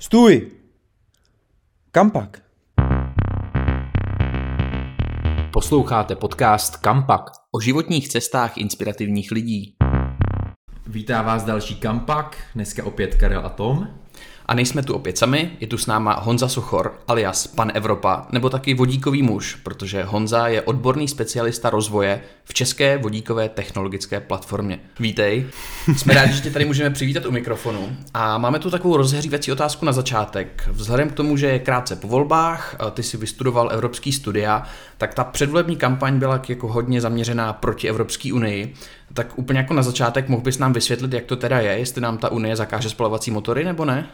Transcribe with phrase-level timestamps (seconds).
[0.00, 0.50] Stůj!
[1.90, 2.42] Kam pak?
[5.52, 9.76] Posloucháte podcast Kampak o životních cestách inspirativních lidí.
[10.86, 13.88] Vítá vás další Kampak, dneska opět Karel a Tom.
[14.48, 18.50] A nejsme tu opět sami, je tu s náma Honza Sochor, alias Pan Evropa, nebo
[18.50, 24.80] taky vodíkový muž, protože Honza je odborný specialista rozvoje v české vodíkové technologické platformě.
[25.00, 25.46] Vítej,
[25.96, 27.96] jsme rádi, že tě tady můžeme přivítat u mikrofonu.
[28.14, 30.68] A máme tu takovou rozhřívací otázku na začátek.
[30.72, 34.62] Vzhledem k tomu, že je krátce po volbách, ty si vystudoval evropský studia,
[34.98, 38.74] tak ta předvolební kampaň byla jako hodně zaměřená proti Evropské unii.
[39.14, 42.18] Tak úplně jako na začátek mohl bys nám vysvětlit, jak to teda je, jestli nám
[42.18, 44.08] ta unie zakáže spalovací motory nebo ne?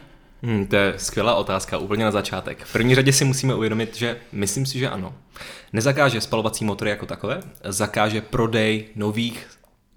[0.45, 2.65] Hmm, to je skvělá otázka, úplně na začátek.
[2.65, 5.15] V první řadě si musíme uvědomit, že myslím si, že ano.
[5.73, 9.47] Nezakáže spalovací motory jako takové, zakáže prodej nových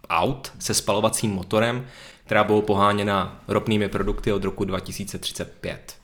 [0.09, 1.85] aut se spalovacím motorem,
[2.25, 5.95] která budou poháněna ropnými produkty od roku 2035.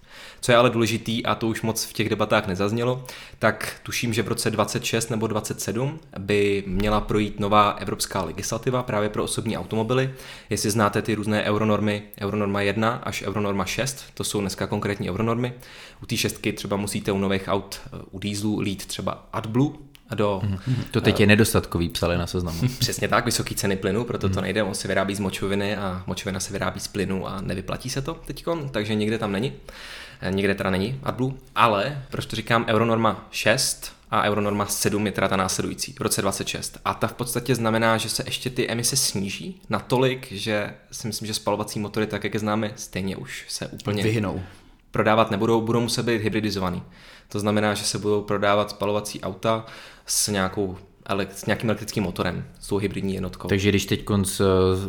[0.44, 3.06] Co je ale důležitý, a to už moc v těch debatách nezaznělo,
[3.40, 9.10] tak tuším, že v roce 26 nebo 27 by měla projít nová evropská legislativa právě
[9.10, 10.14] pro osobní automobily.
[10.50, 15.54] Jestli znáte ty různé euronormy, euronorma 1 až euronorma 6, to jsou dneska konkrétní euronormy.
[16.04, 17.80] U té šestky třeba musíte u nových aut,
[18.12, 19.74] u dýzlu lít třeba AdBlue,
[20.16, 20.42] do...
[20.92, 22.60] To teď je nedostatkový, psali na seznamu.
[22.80, 26.40] Přesně tak, vysoké ceny plynu, proto to nejde, on se vyrábí z močoviny a močovina
[26.40, 29.54] se vyrábí z plynu a nevyplatí se to teď, takže nikde tam není.
[30.30, 35.28] Někde teda není AdBlue, ale proč to říkám Euronorma 6 a Euronorma 7 je teda
[35.28, 36.80] ta následující v roce 26.
[36.86, 41.28] A ta v podstatě znamená, že se ještě ty emise sníží natolik, že si myslím,
[41.28, 44.42] že spalovací motory, tak jak je známe, stejně už se úplně Vyhnou.
[44.92, 46.84] prodávat nebudou, budou muset být hybridizovaný.
[47.30, 49.66] To znamená, že se budou prodávat spalovací auta
[50.06, 50.78] s nějakou
[51.34, 53.48] s nějakým elektrickým motorem, s tou hybridní jednotkou.
[53.48, 54.42] Takže když teď konc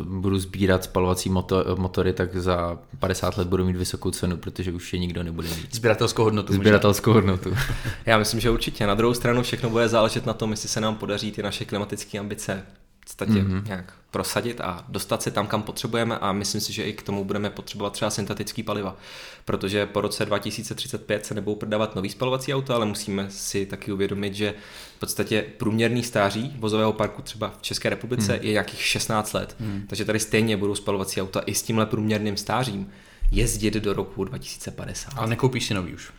[0.03, 4.93] budu sbírat spalovací motor, motory, tak za 50 let budu mít vysokou cenu, protože už
[4.93, 5.75] je nikdo nebude mít.
[5.75, 6.53] Sběratelskou hodnotu.
[6.53, 7.55] Sběratelskou hodnotu.
[8.05, 8.87] Já myslím, že určitě.
[8.87, 12.19] Na druhou stranu všechno bude záležet na tom, jestli se nám podaří ty naše klimatické
[12.19, 12.63] ambice
[13.05, 13.67] podstatě mm-hmm.
[13.67, 17.23] nějak prosadit a dostat se tam, kam potřebujeme a myslím si, že i k tomu
[17.25, 18.97] budeme potřebovat třeba syntetický paliva,
[19.45, 24.33] protože po roce 2035 se nebudou prodávat nový spalovací auta, ale musíme si taky uvědomit,
[24.33, 24.53] že
[24.97, 28.39] v podstatě průměrný stáří vozového parku třeba v České republice mm.
[28.41, 29.85] je nějakých 16 let, mm.
[29.87, 32.91] takže tady stejně budou spalovací auta i s tímhle průměrným stářím
[33.31, 35.11] jezdit do roku 2050.
[35.15, 36.11] Ale nekoupíš si nový už?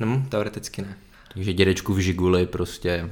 [0.00, 0.98] No, teoreticky ne.
[1.34, 3.10] Takže dědečku v Žiguli prostě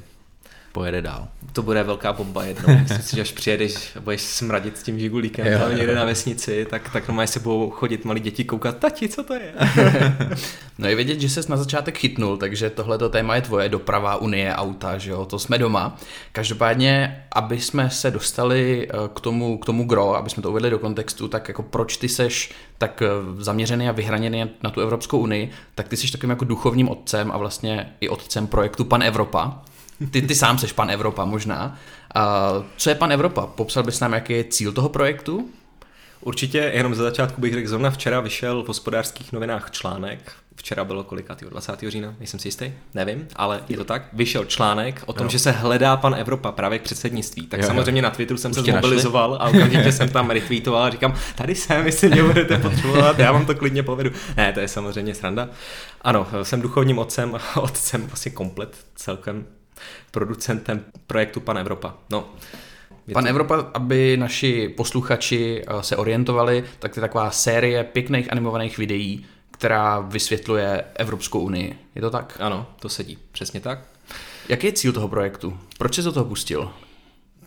[0.77, 1.29] pojede dál.
[1.53, 2.77] To bude velká bomba jednou.
[2.83, 6.05] Myslím si, že až přijedeš a budeš smradit s tím žigulíkem jo, tam někde na
[6.05, 9.55] vesnici, tak, tak normálně se budou chodit malí děti koukat, tati, co to je?
[10.79, 14.55] no je vidět, že ses na začátek chytnul, takže tohleto téma je tvoje, doprava, unie,
[14.55, 15.97] auta, že jo, to jsme doma.
[16.33, 20.71] Každopádně, aby jsme se dostali eh, k tomu, k tomu gro, aby jsme to uvedli
[20.71, 23.09] do kontextu, tak jako proč ty seš tak eh,
[23.39, 27.39] zaměřený a vyhraněný na tu Evropskou unii, tak ty jsi takovým jako duchovním otcem a
[27.39, 29.63] vlastně i otcem projektu Pan Evropa.
[30.11, 31.79] Ty, ty sám seš pan Evropa možná.
[32.15, 33.47] A co je pan Evropa?
[33.47, 35.51] Popsal bys nám, jaký je cíl toho projektu?
[36.21, 41.05] Určitě, jenom za začátku bych řekl, zrovna včera vyšel v hospodářských novinách článek, včera bylo
[41.05, 41.81] kolikátýho, 20.
[41.89, 45.31] října, nejsem si jistý, nevím, ale je to tak, vyšel článek o tom, jo.
[45.31, 47.47] že se hledá pan Evropa právě k předsednictví.
[47.47, 48.03] Tak jo, samozřejmě jo.
[48.03, 49.47] na Twitteru jsem Už se zmobilizoval našli?
[49.47, 53.47] a okamžitě jsem tam retweetoval a říkám, tady jsem, jestli mě budete potřebovat, já vám
[53.47, 54.11] to klidně povedu.
[54.37, 55.49] Ne, to je samozřejmě sranda.
[56.03, 59.47] Ano, jsem duchovním otcem a otcem vlastně komplet celkem
[60.11, 61.95] producentem projektu Pan Evropa.
[62.11, 62.29] No,
[63.13, 63.31] Pan to...
[63.31, 70.01] Evropa, aby naši posluchači eh, se orientovali, tak je taková série pěkných animovaných videí, která
[70.01, 71.79] vysvětluje Evropskou unii.
[71.95, 72.37] Je to tak?
[72.41, 73.19] Ano, to sedí.
[73.33, 73.79] Přesně tak.
[74.49, 75.59] Jaký je cíl toho projektu?
[75.79, 76.71] Proč se do toho pustil?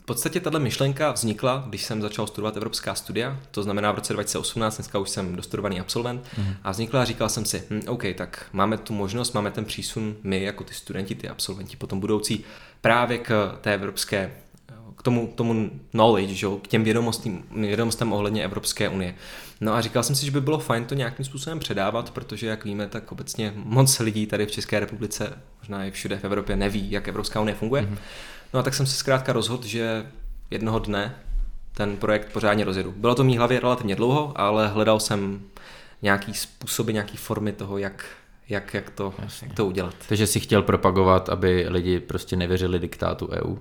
[0.09, 4.75] Podstatě tato myšlenka vznikla, když jsem začal studovat evropská studia, to znamená v roce 2018,
[4.75, 6.53] dneska už jsem dostudovaný absolvent, mm.
[6.63, 10.15] a vznikla a říkal jsem si, hm, OK, tak máme tu možnost, máme ten přísun,
[10.23, 12.43] my jako ty studenti, ty absolventi, potom budoucí,
[12.81, 14.31] právě k té evropské
[14.95, 16.47] k tomu, tomu knowledge, že?
[16.61, 19.15] k těm vědomostem, vědomostem ohledně Evropské unie.
[19.61, 22.65] No a říkal jsem si, že by bylo fajn to nějakým způsobem předávat, protože jak
[22.65, 26.91] víme, tak obecně moc lidí tady v České republice, možná i všude v Evropě, neví,
[26.91, 27.81] jak Evropská unie funguje.
[27.81, 27.97] Mm-hmm.
[28.53, 30.05] No a tak jsem se zkrátka rozhodl, že
[30.51, 31.15] jednoho dne
[31.73, 32.93] ten projekt pořádně rozjedu.
[32.97, 35.41] Bylo to v mý hlavě relativně dlouho, ale hledal jsem
[36.01, 38.05] nějaký způsoby, nějaký formy toho, jak,
[38.49, 39.95] jak, jak, to, jak to udělat.
[40.07, 43.55] Takže si chtěl propagovat, aby lidi prostě nevěřili diktátu EU.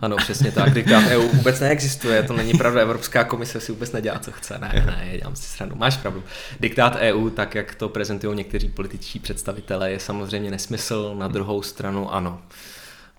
[0.00, 0.74] Ano, přesně tak.
[0.74, 2.80] Diktát EU vůbec neexistuje, to není pravda.
[2.80, 4.58] Evropská komise si vůbec nedělá, co chce.
[4.58, 5.76] Ne, ne, dělám si stranu.
[5.76, 6.22] Máš pravdu.
[6.60, 11.14] Diktát EU, tak jak to prezentují někteří političtí představitelé, je samozřejmě nesmysl.
[11.18, 12.42] Na druhou stranu ano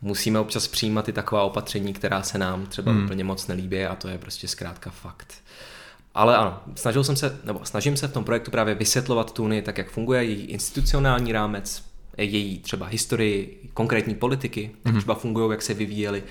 [0.01, 3.03] musíme občas přijímat i taková opatření, která se nám třeba hmm.
[3.03, 5.33] úplně moc nelíbí a to je prostě zkrátka fakt.
[6.13, 9.61] Ale ano, snažil jsem se, nebo snažím se v tom projektu právě vysvětlovat tu Unii
[9.61, 11.83] tak, jak funguje, její institucionální rámec,
[12.17, 16.23] její třeba historii, konkrétní politiky, jak třeba fungují, jak se vyvíjely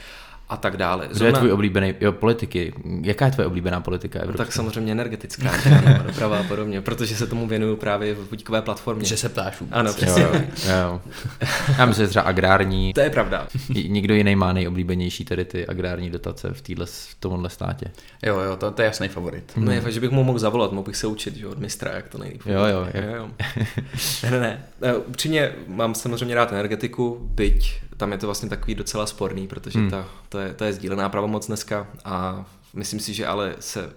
[0.50, 1.08] a tak dále.
[1.12, 4.44] Kdo je tvůj oblíbený, jo, politiky, jaká je tvoje oblíbená politika No, Evropská?
[4.44, 9.04] tak samozřejmě energetická, ano, doprava a podobně, protože se tomu věnuju právě v vodíkové platformě.
[9.04, 9.76] Že se ptáš vůbec.
[9.76, 10.22] Ano, Jo, přesně.
[10.22, 10.30] jo,
[10.70, 11.00] jo.
[11.78, 13.46] Já myslím, že třeba agrární, To je pravda.
[13.88, 17.86] nikdo jiný má nejoblíbenější tedy ty agrární dotace v, týhle, v tomhle státě.
[18.22, 19.52] Jo, jo, to, to je jasný favorit.
[19.56, 21.92] No je fakt, že bych mu mohl zavolat, mohl bych se učit že, od mistra,
[21.94, 22.42] jak to nejlíp.
[22.46, 23.30] Jo, jo, jak- jo, jo.
[24.22, 24.94] ne, ne, ne.
[24.96, 29.90] Upřímně mám samozřejmě rád energetiku, byť tam je to vlastně takový docela sporný, protože hmm.
[29.90, 32.44] ta, to, je, to je sdílená pravomoc dneska a
[32.74, 33.92] myslím si, že ale se...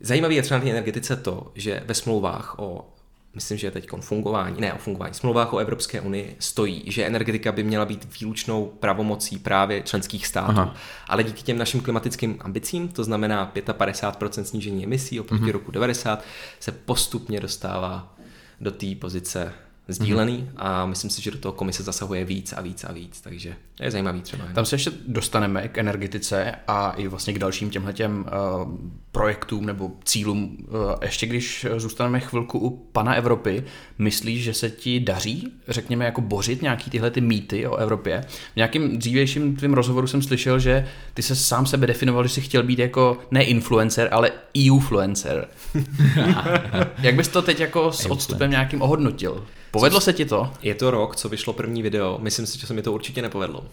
[0.00, 2.86] Zajímavý je třeba na té energetice to, že ve smlouvách o
[3.34, 7.62] myslím, že teď fungování, ne o fungování, smlouvách o Evropské unii stojí, že energetika by
[7.62, 10.50] měla být výlučnou pravomocí právě členských států.
[10.58, 10.74] Aha.
[11.08, 15.52] Ale díky těm našim klimatickým ambicím, to znamená 55% snížení emisí oproti mm-hmm.
[15.52, 16.24] roku 90,
[16.60, 18.16] se postupně dostává
[18.60, 19.52] do té pozice
[19.92, 20.52] sdílený mm-hmm.
[20.56, 23.84] a myslím si, že do toho komise zasahuje víc a víc a víc, takže to
[23.84, 24.44] je zajímavý třeba.
[24.54, 28.68] Tam se ještě dostaneme k energetice a i vlastně k dalším těmhletěm uh,
[29.12, 30.56] projektům nebo cílům.
[30.68, 33.64] Uh, ještě když zůstaneme chvilku u pana Evropy,
[33.98, 38.24] myslíš, že se ti daří, řekněme, jako bořit nějaký tyhle ty mýty o Evropě?
[38.52, 42.40] V nějakým dřívějším tvým rozhovoru jsem slyšel, že ty se sám sebe definoval, že jsi
[42.40, 45.48] chtěl být jako ne influencer, ale EU-fluencer.
[47.02, 49.46] Jak bys to teď jako s odstupem nějakým ohodnotil?
[49.70, 50.52] Povedlo se ti to?
[50.62, 53.64] Je to rok, co vyšlo první video, myslím si, že se mi to určitě nepovedlo.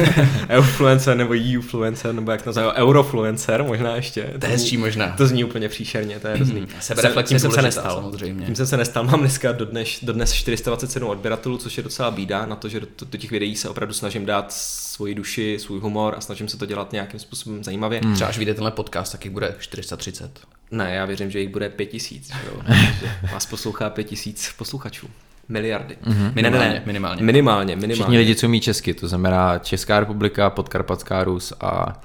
[0.48, 4.32] Eufluencer nebo EUfluencer, nebo jak to nazývají, Eurofluencer možná ještě.
[4.40, 5.14] To je hezčí možná.
[5.16, 6.68] To zní úplně příšerně, to je hrozný.
[6.80, 8.02] Sebereflexe Tím jsem se nestal.
[8.02, 8.46] samozřejmě.
[8.46, 9.04] Tím jsem se nestal.
[9.04, 13.18] Mám dneska dodnes, dodnes 427 odběratelů, což je docela bída na to, že do, do
[13.18, 14.52] těch videí se opravdu snažím dát
[14.96, 18.00] svoji duši, svůj humor a snažím se to dělat nějakým způsobem zajímavě.
[18.04, 18.14] Hmm.
[18.14, 20.40] Třeba až vyjde tenhle podcast, tak jich bude 430.
[20.70, 22.26] Ne, já věřím, že jich bude 5000.
[22.26, 22.62] že Jo?
[23.00, 25.08] Že vás poslouchá 5000 posluchačů.
[25.48, 25.96] Miliardy.
[26.04, 26.32] Mm-hmm.
[26.34, 27.22] Minimálně, minimálně.
[27.22, 27.94] Minimálně, minimálně.
[27.94, 32.00] Všichni lidi, co umí česky, to znamená Česká republika, Podkarpatská Rus a,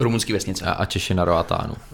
[0.00, 0.64] Rumunský vesnice.
[0.64, 1.74] a, a Češi na Roatánu.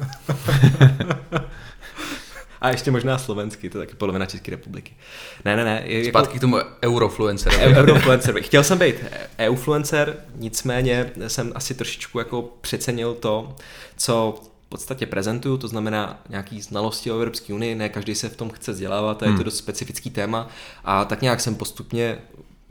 [2.63, 4.93] A ještě možná slovensky, to je taky polovina České republiky.
[5.45, 5.83] Ne, ne, ne.
[5.85, 7.65] je- Zpátky k tomu eurofluencerovi.
[7.67, 8.41] Eu- Eurofluencer.
[8.43, 8.95] Chtěl jsem být
[9.39, 13.57] eufluencer, nicméně jsem asi trošičku jako přecenil to,
[13.97, 14.41] co
[14.71, 18.73] podstatě prezentuju, to znamená nějaký znalosti o Evropské unii, ne každý se v tom chce
[18.73, 20.49] vzdělávat, a je to dost specifický téma
[20.85, 22.19] a tak nějak jsem postupně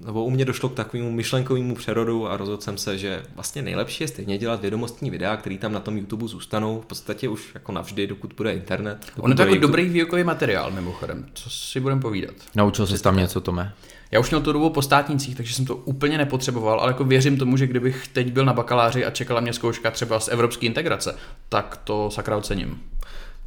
[0.06, 4.04] nebo u mě došlo k takovému myšlenkovému přerodu a rozhodl jsem se, že vlastně nejlepší
[4.04, 7.72] je stejně dělat vědomostní videa, které tam na tom YouTube zůstanou v podstatě už jako
[7.72, 8.98] navždy, dokud bude internet.
[9.06, 9.68] dokud On je to jako YouTube.
[9.68, 11.26] dobrý výukový materiál, mimochodem.
[11.34, 12.36] Co si budeme povídat?
[12.56, 13.74] Naučil jsi tam něco, Tome?
[14.12, 17.38] Já už měl tu dobu po státnicích, takže jsem to úplně nepotřeboval, ale jako věřím
[17.38, 21.16] tomu, že kdybych teď byl na bakaláři a čekala mě zkouška třeba z evropské integrace,
[21.50, 22.82] tak to sakra ocením.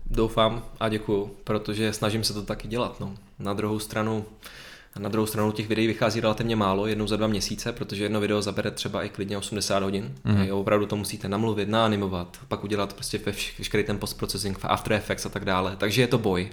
[0.07, 3.01] Doufám a děkuju, protože snažím se to taky dělat.
[3.01, 3.15] No.
[3.39, 4.25] Na druhou stranu
[4.99, 8.43] na druhou stranu těch videí vychází relativně málo, jednou za dva měsíce, protože jedno video
[8.43, 10.15] zabere třeba i klidně 80 hodin.
[10.25, 10.43] Mm.
[10.43, 13.21] Jo, opravdu to musíte namluvit, naanimovat, pak udělat prostě
[13.59, 15.77] veškerý ten postprocessing v After Effects a tak dále.
[15.77, 16.51] Takže je to boj.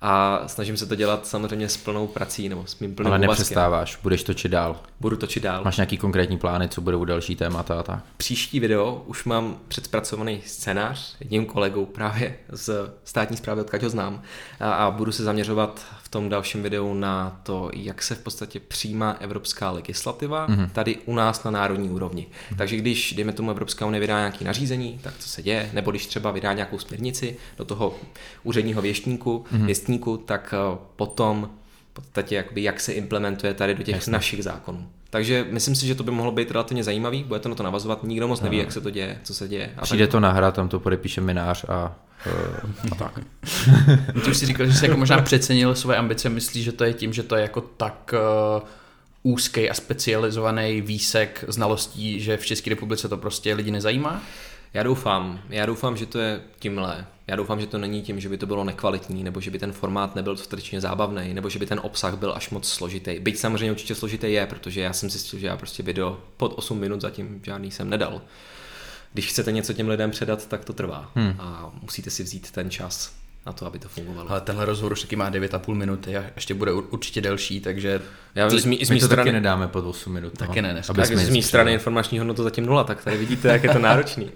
[0.00, 3.30] A snažím se to dělat samozřejmě s plnou prací nebo s mým plným Ale úvazkem.
[3.30, 4.76] nepřestáváš, budeš točit dál.
[5.00, 5.64] Budu točit dál.
[5.64, 8.04] Máš nějaký konkrétní plány, co budou další témata a tak?
[8.16, 14.22] příští video už mám předpracovaný scénář jedním kolegou právě z státní zprávy, odkud ho znám
[14.60, 18.60] a, a budu se zaměřovat v tom dalším videu na to, jak se v podstatě
[18.60, 20.68] přijímá evropská legislativa mm-hmm.
[20.72, 22.26] tady u nás na národní úrovni.
[22.26, 22.56] Mm-hmm.
[22.56, 26.06] Takže když, dejme tomu, Evropská unie vydá nějaké nařízení, tak co se děje, nebo když
[26.06, 27.94] třeba vydá nějakou směrnici do toho
[28.42, 29.66] úředního věštníku, mm-hmm.
[29.66, 31.50] věstníku, tak eh, potom
[31.90, 34.12] v podstatě jakoby, jak se implementuje tady do těch Jasně.
[34.12, 34.88] našich zákonů.
[35.10, 38.04] Takže myslím si, že to by mohlo být relativně zajímavý, bude to na to navazovat,
[38.04, 39.74] nikdo moc neví, jak se to děje, co se děje.
[39.76, 41.96] A Přijde tak, to na hra, tam to podepíše minář a,
[42.92, 43.20] a tak.
[44.24, 46.92] Ty už si říkal, že jsi jako možná přecenil svoje ambice, myslíš, že to je
[46.92, 48.14] tím, že to je jako tak
[48.62, 48.68] uh,
[49.22, 54.22] úzký a specializovaný výsek znalostí, že v České republice to prostě lidi nezajímá?
[54.74, 57.06] Já doufám, já doufám, že to je tímhle.
[57.26, 59.72] Já doufám, že to není tím, že by to bylo nekvalitní, nebo že by ten
[59.72, 63.18] formát nebyl dostatečně zábavný, nebo že by ten obsah byl až moc složitý.
[63.18, 66.78] Byť samozřejmě určitě složitý je, protože já jsem zjistil, že já prostě video pod 8
[66.78, 68.22] minut zatím žádný jsem nedal.
[69.18, 71.10] Když chcete něco těm lidem předat, tak to trvá.
[71.14, 71.34] Hmm.
[71.38, 73.12] A musíte si vzít ten čas
[73.46, 74.30] na to, aby to fungovalo.
[74.30, 78.00] Ale tenhle rozhovor už taky má 9,5 minuty a ještě bude ur- určitě delší, takže
[78.34, 80.32] Já z, mý, z My mý to strany, taky nedáme pod 8 minut.
[80.40, 80.46] no.
[80.46, 80.92] Taky ne, dneska.
[80.92, 84.30] Tak z mý strany informační hodnota zatím nula, tak tady vidíte, jak je to náročný.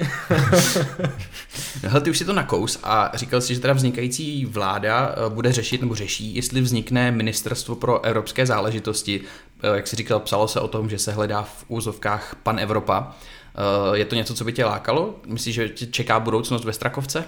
[1.83, 5.53] Hele, ty už si to nakous a říkal jsi, že teda vznikající vláda eh, bude
[5.53, 9.21] řešit nebo řeší, jestli vznikne ministerstvo pro evropské záležitosti.
[9.62, 13.17] Eh, Jak jsi říkal, psalo se o tom, že se hledá v úzovkách pan Evropa.
[13.55, 15.15] Eh, Je to něco, co by tě lákalo?
[15.27, 17.25] Myslíš, že tě čeká budoucnost ve Strakovce?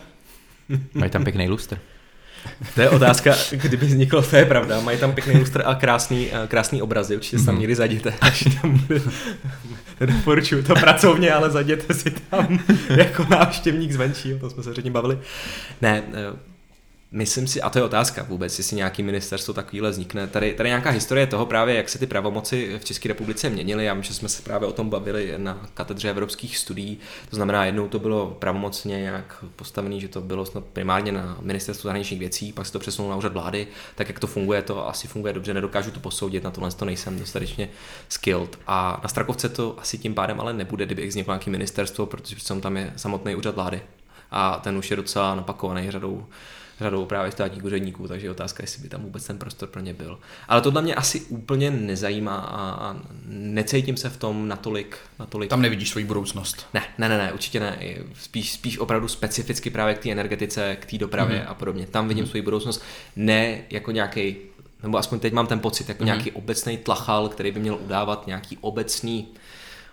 [0.94, 1.78] Mají tam pěkný lustr.
[2.74, 4.80] To je otázka, kdyby vzniklo, to je pravda.
[4.80, 7.16] Mají tam pěkný lustr a krásný, eh, krásný obrazy.
[7.16, 9.00] Určitě se tam někdy zajděte, až tam bude.
[10.00, 12.58] Doporučuju to pracovně, ale zajděte si tam
[12.96, 15.18] jako návštěvník zvenčí, o tom jsme se předtím bavili.
[15.82, 16.36] Ne, eh,
[17.16, 20.26] Myslím si, a to je otázka vůbec, jestli nějaký ministerstvo takovýhle vznikne.
[20.26, 23.84] Tady, tady nějaká historie toho právě, jak se ty pravomoci v České republice měnily.
[23.84, 26.98] Já vím, že jsme se právě o tom bavili na katedře evropských studií.
[27.30, 31.86] To znamená, jednou to bylo pravomocně nějak postavené, že to bylo snad primárně na ministerstvu
[31.86, 33.66] zahraničních věcí, pak se to přesunulo na úřad vlády.
[33.94, 37.18] Tak jak to funguje, to asi funguje dobře, nedokážu to posoudit, na tohle to nejsem
[37.18, 37.68] dostatečně
[38.08, 38.58] skilled.
[38.66, 42.76] A na Strakovce to asi tím pádem ale nebude, kdyby vzniklo nějaké ministerstvo, protože tam
[42.76, 43.82] je samotný úřad vlády.
[44.30, 46.26] A ten už je docela napakovaný řadou
[46.80, 49.94] řadou právě státních úředníků, takže je otázka, jestli by tam vůbec ten prostor pro ně
[49.94, 50.18] byl.
[50.48, 52.96] Ale to mě asi úplně nezajímá a, a
[53.28, 55.50] necítím se v tom natolik, natolik.
[55.50, 56.66] Tam nevidíš svoji budoucnost.
[56.74, 57.78] Ne, ne, ne, ne určitě ne.
[58.14, 61.50] Spíš, spíš opravdu specificky právě k té energetice, k té dopravě mm-hmm.
[61.50, 61.86] a podobně.
[61.86, 62.28] Tam vidím mm-hmm.
[62.28, 62.82] svoji budoucnost.
[63.16, 64.36] Ne jako nějaký
[64.82, 66.06] nebo aspoň teď mám ten pocit, jako mm-hmm.
[66.06, 69.28] nějaký obecný tlachal, který by měl udávat nějaký obecný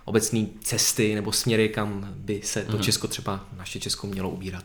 [0.06, 2.82] obecný cesty nebo směry, kam by se to mm-hmm.
[2.82, 4.64] Česko třeba, naše Česko mělo ubírat.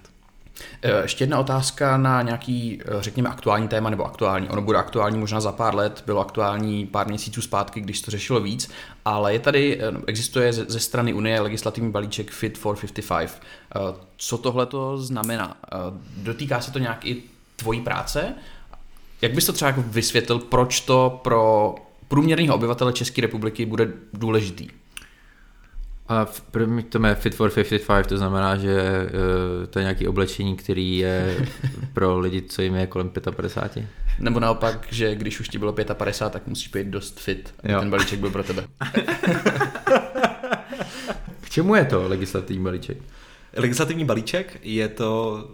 [0.83, 4.49] Eh, ještě jedna otázka na nějaký, eh, řekněme, aktuální téma, nebo aktuální.
[4.49, 8.41] Ono bude aktuální možná za pár let, bylo aktuální pár měsíců zpátky, když to řešilo
[8.41, 8.71] víc,
[9.05, 13.41] ale je tady, eh, existuje ze strany Unie legislativní balíček Fit for 55.
[14.17, 15.57] Co tohle to znamená?
[16.17, 17.23] Dotýká se to nějak i
[17.57, 18.35] tvojí práce?
[19.23, 21.75] Jak bys to třeba vysvětlil, proč to pro
[22.09, 24.69] průměrného obyvatele České republiky bude důležitý?
[26.09, 30.09] A v první to je Fit for 55, to znamená, že uh, to je nějaký
[30.09, 31.47] oblečení, který je
[31.93, 33.87] pro lidi, co jim je kolem 55.
[34.19, 37.81] Nebo naopak, že když už ti bylo 55, tak musíš být dost fit, aby jo.
[37.81, 38.65] ten balíček byl pro tebe.
[41.41, 42.99] K čemu je to legislativní balíček?
[43.57, 45.45] Legislativní balíček je to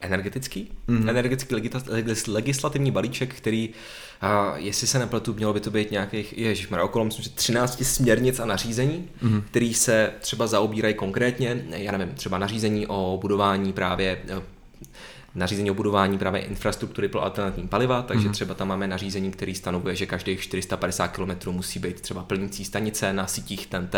[0.00, 1.08] energetický, mm-hmm.
[1.08, 1.54] energetický
[2.28, 3.70] legislativní balíček, který,
[4.20, 8.40] a jestli se nepletu, mělo by to být nějakých, ježišmarja, okolo myslím, že 13 směrnic
[8.40, 9.42] a nařízení, mm-hmm.
[9.50, 14.22] který se třeba zaobírají konkrétně, já nevím, třeba nařízení o budování právě
[15.34, 18.32] nařízení o budování právě infrastruktury pro alternativní paliva, takže mm-hmm.
[18.32, 23.12] třeba tam máme nařízení, který stanovuje, že každých 450 km musí být třeba plnící stanice
[23.12, 23.94] na sítích TNT,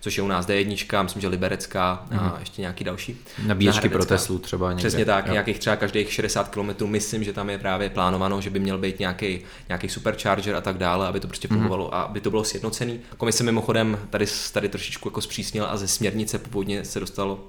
[0.00, 2.20] což je u nás D1, myslím, že Liberecká mm-hmm.
[2.20, 2.36] a mhm.
[2.40, 3.16] ještě nějaký další.
[3.46, 4.88] Nabíječky pro Teslu třeba někde.
[4.88, 5.32] Přesně tak, jo.
[5.32, 8.98] nějakých třeba každých 60 km, myslím, že tam je právě plánováno, že by měl být
[8.98, 11.56] nějaký, nějaký supercharger a tak dále, aby to prostě mhm.
[11.56, 11.94] fungovalo mm-hmm.
[11.94, 13.00] a aby to bylo sjednocený.
[13.16, 17.44] Komise mimochodem tady, tady trošičku jako zpřísnila a ze směrnice původně se dostalo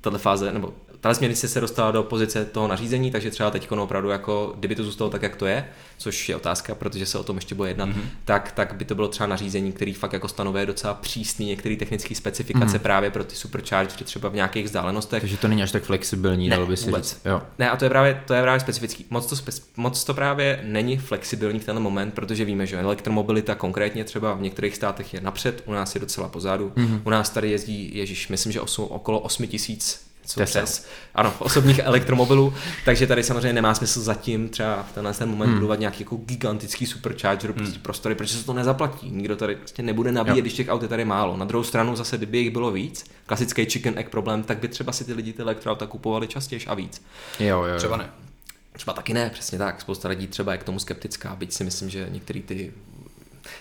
[0.00, 0.74] tato fáze, nebo
[1.08, 4.84] ta směrnice se dostala do pozice toho nařízení, takže třeba teď opravdu jako, kdyby to
[4.84, 7.88] zůstalo tak, jak to je, což je otázka, protože se o tom ještě bude jednat,
[7.88, 8.04] mm-hmm.
[8.24, 12.14] tak, tak by to bylo třeba nařízení, který fakt jako stanovuje docela přísný některé technické
[12.14, 12.82] specifikace mm-hmm.
[12.82, 15.20] právě pro ty superchargery třeba v nějakých vzdálenostech.
[15.20, 17.10] Takže to není až tak flexibilní, ne, dalo by si vůbec.
[17.10, 17.20] říct.
[17.24, 17.42] Jo.
[17.58, 19.06] Ne, a to je právě, to je právě specifický.
[19.10, 23.54] Moc to, spe, moc to právě není flexibilní v ten moment, protože víme, že elektromobilita
[23.54, 26.72] konkrétně třeba v některých státech je napřed, u nás je docela pozadu.
[26.76, 27.00] Mm-hmm.
[27.04, 30.62] U nás tady jezdí, ježíš, myslím, že osm, okolo 8 tisíc co Tesla.
[30.62, 32.54] přes, ano, osobních elektromobilů,
[32.84, 35.54] takže tady samozřejmě nemá smysl zatím třeba v tenhle ten moment hmm.
[35.54, 37.58] budovat nějaký jako gigantický supercharger, hmm.
[37.58, 39.10] prostě prostory, protože se to nezaplatí.
[39.10, 40.40] Nikdo tady prostě nebude nabíjet, jo.
[40.40, 41.36] když těch aut je tady málo.
[41.36, 44.92] Na druhou stranu zase, kdyby jich bylo víc, klasický chicken egg problém, tak by třeba
[44.92, 47.02] si ty lidi ty elektroauta kupovali častěji a víc.
[47.40, 47.78] Jo, jo, jo.
[47.78, 48.10] Třeba ne.
[48.72, 49.80] Třeba taky ne, přesně tak.
[49.80, 52.72] Spousta lidí třeba je k tomu skeptická, byť si myslím, že některý ty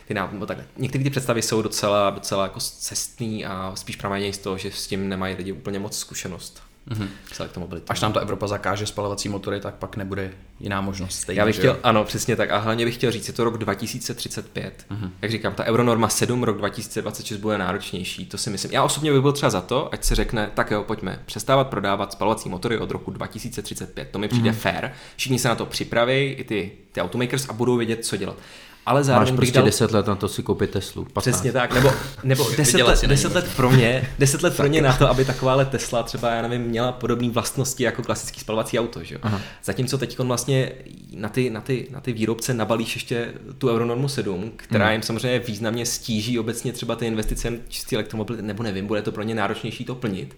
[0.07, 0.65] ty nám, nebo takhle.
[0.77, 4.87] Některé ty představy jsou docela, docela jako cestný a spíš pramenějí z toho, že s
[4.87, 6.61] tím nemají lidi úplně moc zkušenost.
[6.89, 7.81] Mm-hmm.
[7.89, 11.19] Až nám to Evropa zakáže spalovací motory, tak pak nebude jiná možnost.
[11.19, 12.51] Stejně, Já bych chtěl, ano, přesně tak.
[12.51, 14.85] A hlavně bych chtěl říct, je to rok 2035.
[14.91, 15.09] Mm-hmm.
[15.21, 18.25] Jak říkám, ta Euronorma 7, rok 2026 bude náročnější.
[18.25, 18.71] To si myslím.
[18.71, 22.11] Já osobně bych byl třeba za to, ať se řekne, tak jo, pojďme přestávat prodávat
[22.11, 24.09] spalovací motory od roku 2035.
[24.11, 24.53] To mi přijde mm-hmm.
[24.53, 24.89] fair.
[25.15, 28.37] Všichni se na to připraví, i ty, ty automakers, a budou vědět, co dělat
[28.85, 29.65] ale zároveň Máš prostě dal...
[29.65, 31.05] 10 let na to si koupit Teslu.
[31.05, 31.23] 15.
[31.23, 31.91] Přesně tak, nebo,
[32.23, 35.65] nebo 10, let, 10 let pro mě, 10 let pro mě na to, aby takováhle
[35.65, 39.03] Tesla třeba, já nevím, měla podobné vlastnosti jako klasický spalovací auto.
[39.03, 39.17] Že?
[39.63, 40.71] Zatímco teď vlastně
[41.15, 44.93] na ty, na, ty, na ty výrobce nabalíš ještě tu Euronormu 7, která hmm.
[44.93, 49.23] jim samozřejmě významně stíží obecně třeba ty investice čistý elektromobil, nebo nevím, bude to pro
[49.23, 50.37] ně náročnější to plnit.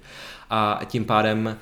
[0.49, 1.57] A tím pádem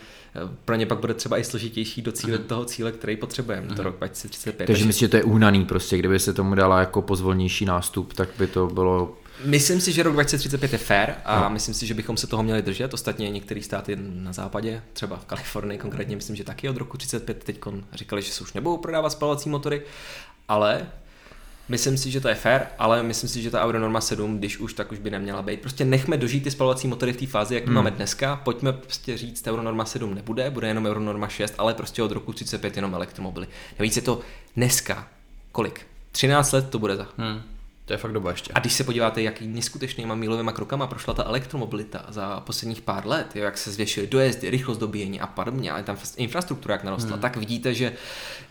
[0.65, 2.45] pro ně pak bude třeba i složitější docílit uh-huh.
[2.45, 3.75] toho cíle, který potřebujeme, uh-huh.
[3.75, 4.65] to rok 2035.
[4.65, 8.29] Takže myslím, že to je uhnaný prostě, kdyby se tomu dala jako pozvolnější nástup, tak
[8.37, 11.49] by to bylo Myslím si, že rok 2035 je fair a no.
[11.49, 12.93] myslím si, že bychom se toho měli držet.
[12.93, 17.43] Ostatně některé státy na západě, třeba v Kalifornii konkrétně, myslím, že taky od roku 35
[17.43, 17.59] teď
[17.93, 19.81] říkali, že se už nebudou prodávat spalovací motory,
[20.47, 20.87] ale
[21.69, 24.73] Myslím si, že to je fair, ale myslím si, že ta Euronorma 7, když už,
[24.73, 25.61] tak už by neměla být.
[25.61, 27.73] Prostě nechme dožít ty spalovací motory v té fázi, jak hmm.
[27.73, 28.35] máme dneska.
[28.35, 32.75] Pojďme prostě říct, Euronorma 7 nebude, bude jenom Euronorma 6, ale prostě od roku 35
[32.75, 33.47] jenom elektromobily.
[33.79, 34.19] Navíc je to
[34.55, 35.07] dneska.
[35.51, 35.87] Kolik?
[36.11, 37.07] 13 let to bude za.
[37.17, 37.41] Hmm.
[37.85, 38.51] To je fakt doba ještě.
[38.55, 43.35] A když se podíváte, jaký neskutečnýma mílovými krokama prošla ta elektromobilita za posledních pár let,
[43.35, 47.21] jo, jak se zvětšily dojezdy, rychlost dobíjení a podobně, ale tam infrastruktura jak narostla, hmm.
[47.21, 47.93] tak vidíte, že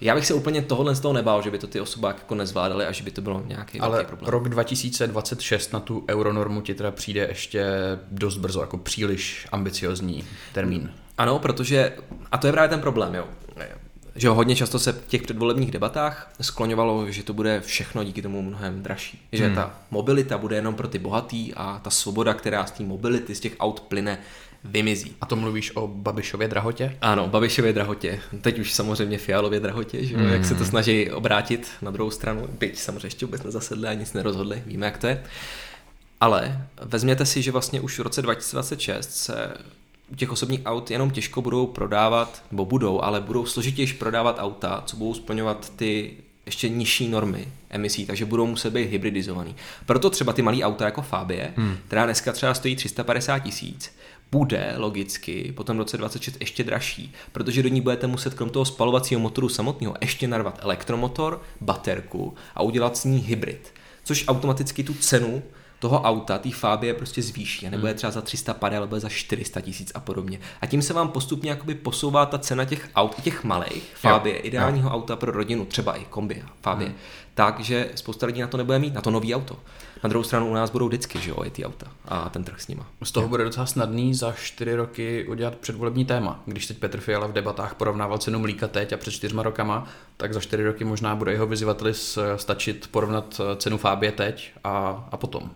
[0.00, 2.86] já bych se úplně tohohle z toho nebál, že by to ty osoby jako nezvládaly
[2.86, 4.30] a že by to bylo nějaký ale velký problém.
[4.30, 7.64] rok 2026 na tu euronormu ti teda přijde ještě
[8.10, 10.90] dost brzo, jako příliš ambiciozní termín.
[11.18, 11.92] Ano, protože,
[12.32, 13.24] a to je právě ten problém, jo
[14.16, 18.42] že hodně často se v těch předvolebních debatách skloňovalo, že to bude všechno díky tomu
[18.42, 19.22] mnohem dražší.
[19.32, 19.54] Že hmm.
[19.54, 23.40] ta mobilita bude jenom pro ty bohatý a ta svoboda, která z té mobility, z
[23.40, 24.18] těch aut plyne,
[24.64, 25.16] vymizí.
[25.20, 26.96] A to mluvíš o Babišově drahotě?
[27.00, 28.20] Ano, Babišově drahotě.
[28.40, 30.16] Teď už samozřejmě Fialově drahotě, že?
[30.16, 30.32] Hmm.
[30.32, 32.48] jak se to snaží obrátit na druhou stranu.
[32.58, 35.22] Byť samozřejmě ještě vůbec nezasedli a nic nerozhodli, víme jak to je.
[36.20, 39.52] Ale vezměte si, že vlastně už v roce 2026 se
[40.16, 44.96] těch osobních aut jenom těžko budou prodávat, nebo budou, ale budou složitější prodávat auta, co
[44.96, 49.56] budou splňovat ty ještě nižší normy emisí, takže budou muset být hybridizovaný.
[49.86, 51.76] Proto třeba ty malé auta jako Fabie, hmm.
[51.86, 53.96] která dneska třeba stojí 350 tisíc,
[54.32, 58.64] bude logicky potom v roce 26 ještě dražší, protože do ní budete muset krom toho
[58.64, 64.94] spalovacího motoru samotného ještě narvat elektromotor, baterku a udělat s ní hybrid, což automaticky tu
[64.94, 65.42] cenu
[65.78, 67.96] toho auta, té Fabie prostě zvýší a nebude hmm.
[67.96, 70.40] třeba za 350, ale bude za 400 tisíc a podobně.
[70.60, 74.40] A tím se vám postupně jakoby posouvá ta cena těch aut, těch malých Fabie, jo.
[74.44, 74.94] ideálního jo.
[74.94, 76.98] auta pro rodinu, třeba i kombi Fabie, hmm.
[77.34, 79.56] takže spousta lidí na to nebude mít, na to nový auto.
[80.04, 82.60] Na druhou stranu u nás budou vždycky, že jo, i ty auta a ten trh
[82.60, 82.86] s nima.
[83.02, 86.42] Z toho bude docela snadný za čtyři roky udělat předvolební téma.
[86.46, 90.34] Když teď Petr Fiala v debatách porovnával cenu mlíka teď a před čtyřma rokama, tak
[90.34, 91.92] za čtyři roky možná bude jeho vyzývateli
[92.36, 95.50] stačit porovnat cenu Fábie teď a, a potom.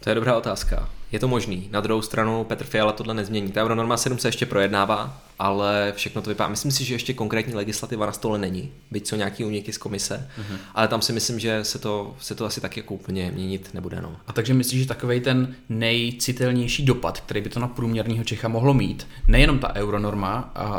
[0.00, 0.88] To je dobrá otázka.
[1.12, 1.68] Je to možný.
[1.70, 3.52] Na druhou stranu Petr Fiala tohle nezmění.
[3.52, 6.48] Ta Euronorma 7 se ještě projednává, ale všechno to vypadá.
[6.48, 10.28] Myslím si, že ještě konkrétní legislativa na stole není, byť jsou nějaký úniky z komise,
[10.40, 10.56] uh-huh.
[10.74, 14.00] ale tam si myslím, že se to, se to asi tak jako úplně měnit nebude.
[14.02, 14.16] No.
[14.26, 18.74] A takže myslíš, že takový ten nejcitelnější dopad, který by to na průměrného Čecha mohlo
[18.74, 20.38] mít, nejenom ta euronorma,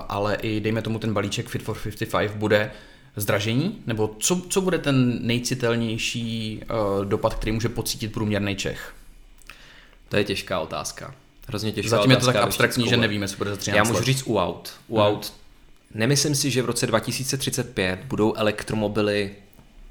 [0.10, 1.78] ale i dejme tomu ten balíček Fit for
[2.12, 2.72] 55 bude
[3.16, 3.78] zdražení?
[3.88, 8.94] Nebo co, co bude ten nejcitelnější uh, dopad, který může pocítit průměrný Čech?
[10.12, 11.16] To je těžká otázka.
[11.48, 13.84] Hrozně těžká Zatím otázka, je to tak abstraktní, že nevíme, co bude za 13 Já
[13.84, 14.06] můžu let.
[14.06, 14.74] říct u aut.
[14.88, 15.06] U hmm.
[15.06, 15.34] aut
[15.94, 19.32] nemyslím si, že v roce 2035 budou elektromobily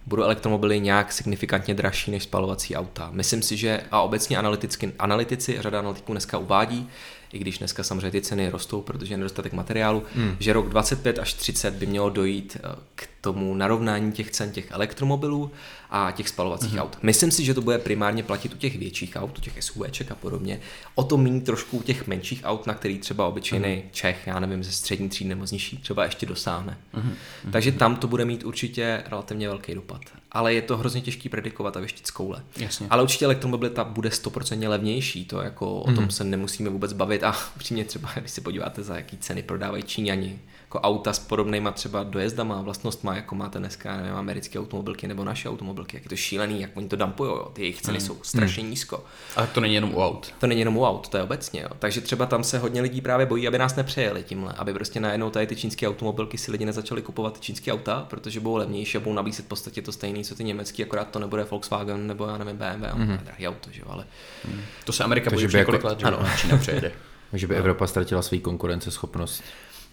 [0.07, 3.11] budou elektromobily nějak signifikantně dražší než spalovací auta.
[3.13, 6.89] Myslím si, že a obecně analyticky, analytici, řada analytiků dneska uvádí,
[7.33, 10.37] i když dneska samozřejmě ty ceny rostou, protože je nedostatek materiálu, hmm.
[10.41, 14.71] že rok 25 až 30 by mělo dojít eh, k tomu narovnání těch cen těch
[14.71, 15.51] elektromobilů
[15.91, 16.81] a těch spalovacích hmm.
[16.81, 16.99] aut.
[17.03, 20.15] Myslím si, že to bude primárně platit u těch větších aut, u těch SUVček a
[20.15, 20.61] podobně.
[20.95, 23.83] O to méně trošku u těch menších aut, na který třeba obyčejný hmm.
[23.93, 26.79] Čech, já nevím, ze střední třídy nebo z nižší, třeba ještě dosáhne.
[26.93, 27.15] Hmm.
[27.53, 30.01] Takže tam to bude mít určitě relativně velký dopad
[30.33, 32.43] ale je to hrozně těžký predikovat a věštit z koule.
[32.57, 32.87] Jasně.
[32.91, 35.93] Ale určitě elektromobilita bude 100% levnější, to jako mm.
[35.93, 36.11] o tom mhm.
[36.11, 40.39] se nemusíme vůbec bavit a upřímně třeba, když se podíváte, za jaký ceny prodávají Číňani,
[40.71, 45.49] jako auta s podobnýma třeba dojezdama, vlastnostma, jako máte dneska nevím, americké automobilky nebo naše
[45.49, 47.51] automobilky, jak je to šílený, jak oni to dampujou, jo.
[47.53, 48.05] ty jejich ceny mm.
[48.07, 48.71] jsou strašně mm.
[48.71, 49.05] nízko.
[49.37, 50.35] Ale to není jenom u aut.
[50.41, 51.61] To není jenom u aut, to je obecně.
[51.61, 51.69] Jo.
[51.79, 55.31] Takže třeba tam se hodně lidí právě bojí, aby nás nepřejeli tímhle, aby prostě najednou
[55.31, 59.01] tady ty čínské automobilky si lidi nezačali kupovat ty čínské auta, protože budou levnější a
[59.01, 62.39] budou nabízet v podstatě to stejné, co ty německé, akorát to nebude Volkswagen nebo já
[62.39, 63.19] nevím BMW, mm.
[63.25, 64.05] drahý auto, že jo, ale
[64.49, 64.61] mm.
[64.85, 66.27] to se Amerika bojí jako, let, že ano.
[66.37, 66.93] Čína přejede.
[67.33, 69.43] že by Evropa ztratila svou konkurenceschopnost.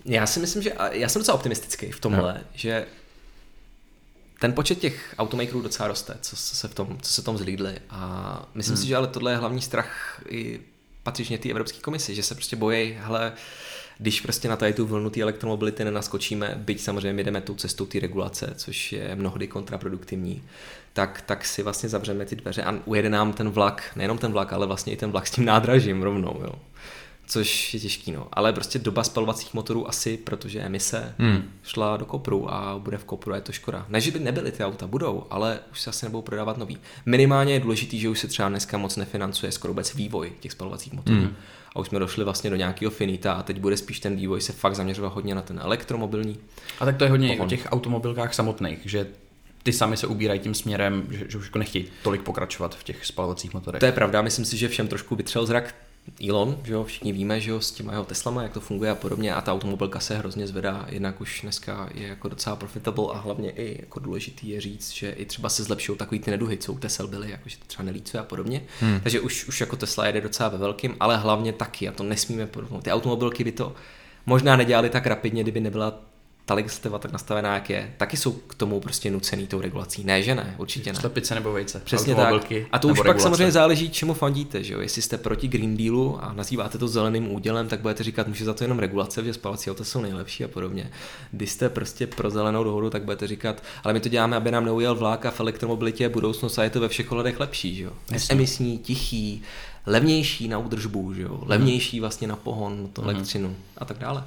[0.06, 2.44] Já si myslím, že já jsem docela optimistický v tomhle, no.
[2.54, 2.86] že
[4.40, 7.76] ten počet těch automakerů docela roste, co se v tom, co se v tom zlídli
[7.90, 8.82] a myslím hmm.
[8.82, 10.60] si, že ale tohle je hlavní strach i
[11.04, 13.34] patřičně té Evropské komisi, že se prostě bojí, hele,
[13.98, 18.00] když prostě na tady tu vlnu té elektromobility nenaskočíme, byť samozřejmě jdeme tou cestou té
[18.00, 20.44] regulace, což je mnohdy kontraproduktivní,
[20.94, 24.54] tak, tak si vlastně zavřeme ty dveře a ujede nám ten vlak, nejenom ten vlak,
[24.54, 26.42] ale vlastně i ten vlak s tím nádražím rovnou.
[26.44, 26.54] Jo
[27.28, 28.28] což je těžký, no.
[28.34, 31.44] Ale prostě doba spalovacích motorů asi, protože emise hmm.
[31.64, 33.86] šla do kopru a bude v kopru a je to škoda.
[33.90, 36.78] Ne, že by nebyly ty auta, budou, ale už se asi nebudou prodávat nový.
[37.06, 40.94] Minimálně je důležitý, že už se třeba dneska moc nefinancuje skoro vůbec vývoj těch spalovacích
[40.94, 41.18] motorů.
[41.18, 41.36] Hmm.
[41.76, 44.54] A už jsme došli vlastně do nějakého finita a teď bude spíš ten vývoj se
[44.54, 46.38] fakt zaměřovat hodně na ten elektromobilní.
[46.80, 47.46] A tak to je hodně pohon.
[47.46, 49.08] o těch automobilkách samotných, že
[49.64, 53.06] ty sami se ubírají tím směrem, že, že už jako nechtějí tolik pokračovat v těch
[53.06, 53.80] spalovacích motorech.
[53.80, 55.76] To je pravda, myslím si, že všem trošku vytřel zrak
[56.30, 58.96] Elon, že jo, všichni víme, že jo, s těma jeho Teslama, jak to funguje a
[58.96, 63.18] podobně a ta automobilka se hrozně zvedá, jednak už dneska je jako docela profitable a
[63.18, 66.74] hlavně i jako důležitý je říct, že i třeba se zlepšují takový ty neduhy, co
[66.74, 68.62] u Tesla byly, jako že to třeba nelícuje a podobně.
[68.80, 69.00] Hmm.
[69.04, 72.48] Takže už, už jako Tesla jede docela ve velkým, ale hlavně taky a to nesmíme
[72.48, 72.84] porovnat.
[72.84, 73.76] Ty automobilky by to
[74.26, 76.00] možná nedělali tak rapidně, kdyby nebyla
[76.48, 80.04] ta legislativa tak nastavená, jak je, taky jsou k tomu prostě nucený tou regulací.
[80.04, 81.00] Ne, že ne, určitě ne.
[81.00, 81.80] Slepice nebo vejce.
[81.80, 82.52] Přesně tak.
[82.72, 83.04] A to už regulace.
[83.04, 84.80] pak samozřejmě záleží, čemu fandíte, že jo.
[84.80, 88.54] Jestli jste proti Green Dealu a nazýváte to zeleným údělem, tak budete říkat, může za
[88.54, 90.92] to jenom regulace, že spalovací auta jsou nejlepší a podobně.
[91.32, 94.66] Když jste prostě pro zelenou dohodu, tak budete říkat, ale my to děláme, aby nám
[94.66, 97.84] neujel vlák a v elektromobilitě je budoucnost a je to ve všech ohledech lepší, že
[97.84, 97.92] jo.
[98.30, 99.42] Emisní, tichý,
[99.86, 101.44] levnější na údržbu, že jo.
[101.46, 103.06] Levnější vlastně na pohon, to mm-hmm.
[103.06, 104.24] elektřinu a tak dále.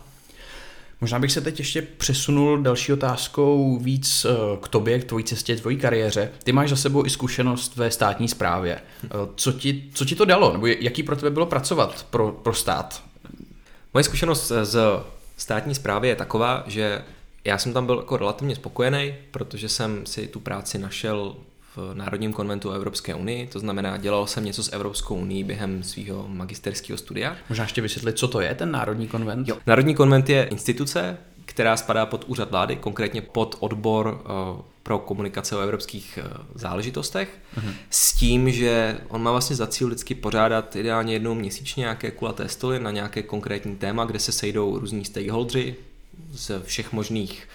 [1.00, 5.56] Možná bych se teď ještě přesunul další otázkou víc eh, k tobě, k tvojí cestě,
[5.56, 6.30] tvojí kariéře.
[6.44, 8.80] Ty máš za sebou i zkušenost ve státní správě.
[9.04, 10.52] Eh, co ti, co ti to dalo?
[10.52, 13.02] Nebo jaký pro tebe bylo pracovat pro, pro stát?
[13.94, 14.78] Moje zkušenost z
[15.36, 17.02] státní správy je taková, že
[17.44, 21.36] já jsem tam byl jako relativně spokojený, protože jsem si tu práci našel
[21.76, 26.28] v Národním konventu Evropské unii, to znamená, dělal jsem něco s Evropskou unii během svého
[26.28, 27.37] magisterského studia.
[27.48, 29.48] Možná ještě vysvětlit, co to je ten Národní konvent?
[29.48, 29.59] Jo.
[29.66, 34.06] Národní konvent je instituce, která spadá pod úřad vlády, konkrétně pod odbor
[34.56, 37.72] uh, pro komunikace o evropských uh, záležitostech, uh-huh.
[37.90, 42.48] s tím, že on má vlastně za cíl vždycky pořádat ideálně jednou měsíčně nějaké kulaté
[42.48, 45.74] stoly na nějaké konkrétní téma, kde se sejdou různí stakeholdři
[46.33, 47.48] z všech možných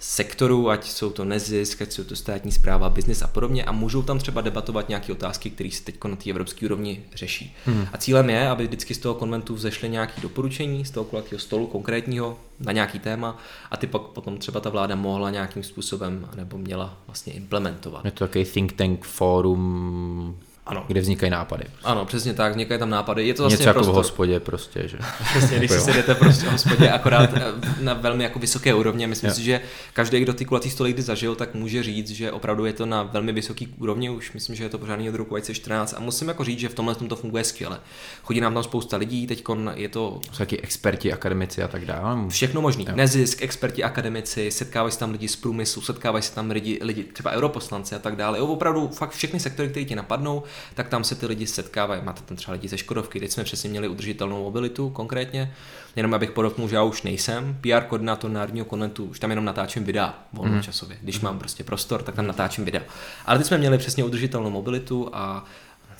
[0.00, 4.02] sektorů, ať jsou to nezisk, ať jsou to státní zpráva, biznis a podobně a můžou
[4.02, 7.56] tam třeba debatovat nějaké otázky, které se teď na té evropské úrovni řeší.
[7.64, 7.86] Hmm.
[7.92, 11.66] A cílem je, aby vždycky z toho konventu vzešly nějaké doporučení, z toho kulatého stolu
[11.66, 13.38] konkrétního na nějaký téma
[13.70, 18.04] a ty pak potom třeba ta vláda mohla nějakým způsobem nebo měla vlastně implementovat.
[18.04, 20.38] Je to takový think tank fórum
[20.70, 20.84] ano.
[20.86, 21.64] kde vznikají nápady.
[21.84, 23.26] Ano, přesně tak, vznikají tam nápady.
[23.26, 23.94] Je to vlastně Něco jako prostor...
[23.94, 24.98] v hospodě prostě, že?
[25.30, 27.42] přesně, když si sedete prostě v hospodě, akorát eh,
[27.80, 29.06] na velmi jako vysoké úrovni.
[29.06, 29.34] Myslím jo.
[29.34, 29.60] si, že
[29.92, 33.02] každý, kdo ty kulatý stoly kdy zažil, tak může říct, že opravdu je to na
[33.02, 34.10] velmi vysoký úrovni.
[34.10, 36.74] Už myslím, že je to pořádný od roku 2014 a musím jako říct, že v
[36.74, 37.78] tomhle tom to funguje skvěle.
[38.22, 40.20] Chodí nám tam spousta lidí, teď je to...
[40.32, 42.28] Jsou taky experti, akademici a tak dále.
[42.28, 42.86] Všechno možný.
[42.94, 47.30] Nezisk, experti, akademici, setkávají se tam lidi z průmyslu, setkávají se tam lidi, lidi třeba
[47.30, 48.38] europoslanci a tak dále.
[48.38, 50.42] Jo, opravdu fakt všechny sektory, které ti napadnou,
[50.74, 52.02] tak tam se ty lidi setkávají.
[52.04, 55.54] Máte tam třeba lidi ze Škodovky, teď jsme přesně měli udržitelnou mobilitu konkrétně.
[55.96, 59.84] Jenom abych podotknul, že já už nejsem PR koordinátor Národního konventu, už tam jenom natáčím
[59.84, 60.96] videa volnočasově.
[60.96, 61.04] Mhm.
[61.04, 62.82] Když mám prostě prostor, tak tam natáčím videa.
[63.26, 65.44] Ale teď jsme měli přesně udržitelnou mobilitu a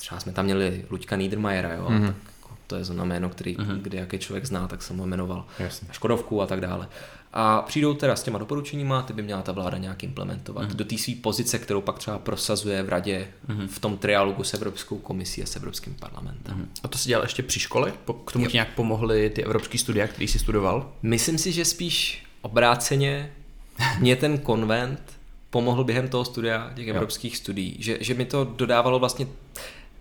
[0.01, 2.07] třeba jsme tam měli Luďka Niedermayera, jo, mm.
[2.07, 3.81] tak jako to je zóna jméno, který, mm.
[3.83, 5.45] kdy jaký člověk zná, tak jsem ho jmenoval.
[5.59, 5.89] Jasně.
[5.93, 6.89] Škodovku a tak dále.
[7.33, 10.77] A přijdou teda s těma doporučeníma, ty by měla ta vláda nějak implementovat mm.
[10.77, 13.69] do té své pozice, kterou pak třeba prosazuje v radě mm.
[13.69, 16.57] v tom trialogu s Evropskou komisí a s Evropským parlamentem.
[16.57, 16.69] Mm.
[16.83, 17.93] A to si dělal ještě při škole?
[18.27, 18.51] K tomu jo.
[18.51, 20.93] ti nějak pomohly ty evropské studia, který jsi studoval?
[21.03, 23.33] Myslím si, že spíš obráceně
[23.99, 25.01] mě ten konvent
[25.51, 26.95] pomohl během toho studia těch jo.
[26.95, 29.27] evropských studií, že, že mi to dodávalo vlastně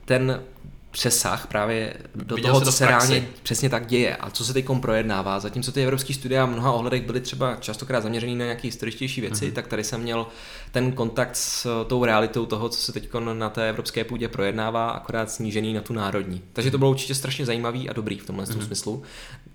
[0.06, 0.44] ten
[0.92, 4.66] přesah právě do Viděl toho, co se reálně přesně tak děje a co se teď
[4.82, 5.40] projednává.
[5.40, 9.50] Zatímco ty evropské studia v mnoha ohledech byly třeba častokrát zaměřený na nějaké historičtější věci,
[9.50, 9.54] uh-huh.
[9.54, 10.28] tak tady jsem měl
[10.72, 15.32] ten kontakt s tou realitou toho, co se teď na té evropské půdě projednává, akorát
[15.32, 16.42] snížený na tu národní.
[16.54, 18.66] Takže to bylo určitě strašně zajímavý a dobrý v tomhle uh-huh.
[18.66, 19.04] smyslu.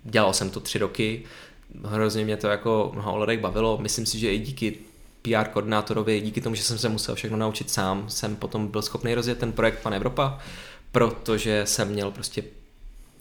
[0.03, 1.23] Dělal jsem to tři roky,
[1.83, 3.77] hrozně mě to jako mnoha ohledech bavilo.
[3.81, 4.77] Myslím si, že i díky
[5.21, 9.15] PR koordinátorovi, díky tomu, že jsem se musel všechno naučit sám, jsem potom byl schopný
[9.15, 10.39] rozjet ten projekt Pan Evropa
[10.95, 12.43] protože jsem měl prostě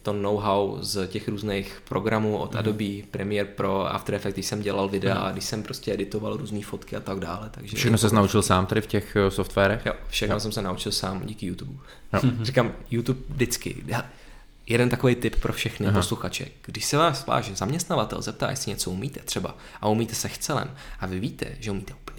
[0.03, 2.59] to know-how z těch různých programů od mm.
[2.59, 5.33] Adobe, Premiere Pro, After Effects, když jsem dělal videa, mm.
[5.33, 7.51] když jsem prostě editoval různé fotky a tak dále.
[7.51, 9.87] Takže všechno se naučil sám tady v těch eh, softwarech?
[9.87, 10.41] Jo, všechno jo.
[10.41, 11.73] jsem se naučil sám díky YouTube.
[12.13, 12.21] Jo.
[12.43, 13.85] Říkám, YouTube vždycky.
[14.67, 15.99] Jeden takový tip pro všechny Aha.
[15.99, 16.47] posluchače.
[16.67, 21.07] Když se vás váš zaměstnavatel zeptá, jestli něco umíte třeba a umíte se chcelem a
[21.07, 22.14] vy víte, že umíte úplný prd,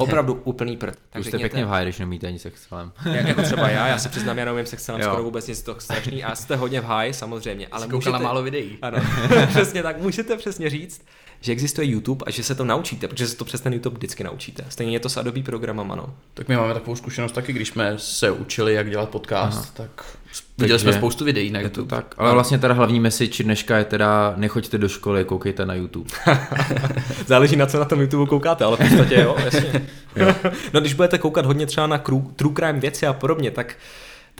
[0.00, 0.98] Opravdu úplný prd.
[1.10, 2.92] Tak jste pěkně v high, když nemíte ani sexcelem.
[3.12, 6.24] Jak, jako třeba já, já se přiznám, já neumím sexcelem skoro vůbec nic to strašný
[6.24, 7.66] a jste hodně v high samozřejmě.
[7.66, 8.78] Ale Jsi můžete, málo videí.
[8.82, 8.98] Ano,
[9.48, 11.04] přesně tak, můžete přesně říct,
[11.40, 14.24] že existuje YouTube a že se to naučíte, protože se to přes ten YouTube vždycky
[14.24, 14.64] naučíte.
[14.68, 16.14] Stejně je to s Adobe programem, ano.
[16.34, 19.70] Tak my máme takovou zkušenost taky, když jsme se učili, jak dělat podcast, Aha.
[19.74, 20.16] tak
[20.58, 21.96] viděli jsme spoustu videí na YouTube.
[21.96, 26.10] tak, ale vlastně teda hlavní message dneška je teda nechoďte do školy, koukejte na YouTube.
[27.26, 29.88] Záleží na co na tom YouTube koukáte, ale v podstatě jo, jasně.
[30.16, 30.34] jo.
[30.74, 31.98] no když budete koukat hodně třeba na
[32.36, 33.76] true crime věci a podobně, tak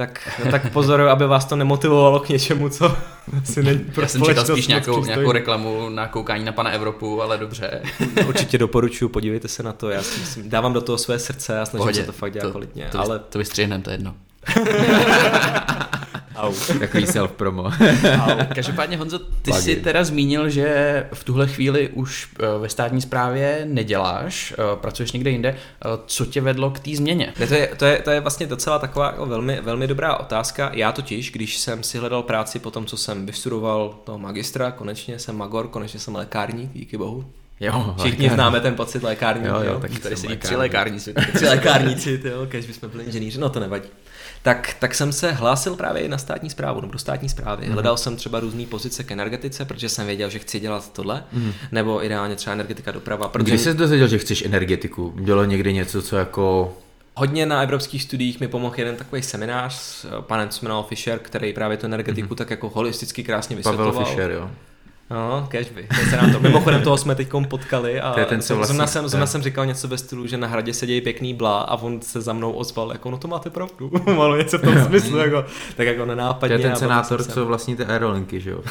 [0.01, 2.97] tak, tak pozor, aby vás to nemotivovalo k něčemu, co
[3.45, 7.23] si není pro Já jsem čekal spíš nějakou, nějakou reklamu na koukání na pana Evropu,
[7.23, 7.83] ale dobře.
[8.29, 11.67] Určitě doporučuji, podívejte se na to, já si myslím, dávám do toho své srdce a
[11.67, 12.89] snažím Pohodě, se to fakt dělat to, kvalitně.
[12.93, 13.19] To, ale...
[13.19, 14.15] to vystřihneme, to je jedno.
[16.41, 16.55] Au.
[16.79, 17.71] Takový self-promo.
[18.55, 19.63] Každopádně Honzo, ty Plugin.
[19.63, 25.13] jsi teda zmínil, že v tuhle chvíli už eh, ve státní správě neděláš, eh, pracuješ
[25.13, 25.49] někde jinde.
[25.49, 27.33] Eh, Co tě vedlo k té změně?
[27.49, 30.71] To, je, to, je, to je vlastně docela taková jako velmi, velmi dobrá otázka.
[30.75, 35.19] Já totiž, když jsem si hledal práci po tom, co jsem vystudoval toho magistra, konečně
[35.19, 37.25] jsem magor, konečně jsem lékárník, díky bohu.
[37.61, 39.47] Jo, Všichni známe ten pocit lékárník.
[39.47, 39.81] Jo, jo, jo?
[39.81, 41.07] taky Tady sedí tři lékárník.
[41.07, 41.35] lékárníci.
[41.35, 43.89] Tři lékárníci, jo, kež bychom byli inženýři, no to nevadí.
[44.43, 47.67] Tak, tak jsem se hlásil právě na státní zprávu, nebo do státní zprávy.
[47.67, 47.73] Mm.
[47.73, 51.53] Hledal jsem třeba různé pozice k energetice, protože jsem věděl, že chci dělat tohle, mm.
[51.73, 53.29] nebo ideálně třeba energetika doprava.
[53.29, 56.77] Protože Když jsi dozvěděl, že chceš energetiku, bylo někdy něco, co jako...
[57.15, 61.53] hodně na evropských studiích mi pomohl jeden takový seminář s eh, panem, jmenoval Fischer, který
[61.53, 62.37] právě tu energetiku mm.
[62.37, 63.93] tak jako holisticky krásně vysvětloval.
[63.93, 64.51] Pavel Fischer, jo.
[65.11, 65.87] No, cashby.
[65.89, 66.41] To se nám to.
[66.41, 69.43] Mimochodem toho jsme teď potkali a To je ten, co vlastně- zrovna, jsem, zrovna jsem
[69.43, 72.33] říkal něco ve stylu, že na hradě se dějí pěkný blá a on se za
[72.33, 75.45] mnou ozval, jako no to máte pravdu, malo něco v tom smyslu, jako,
[75.77, 76.55] tak jako To nenápadně.
[76.55, 78.61] je ten senátor, co vlastní ty aerolinky, že jo.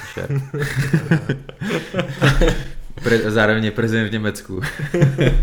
[3.04, 4.62] Pre, zároveň je prezident v Německu.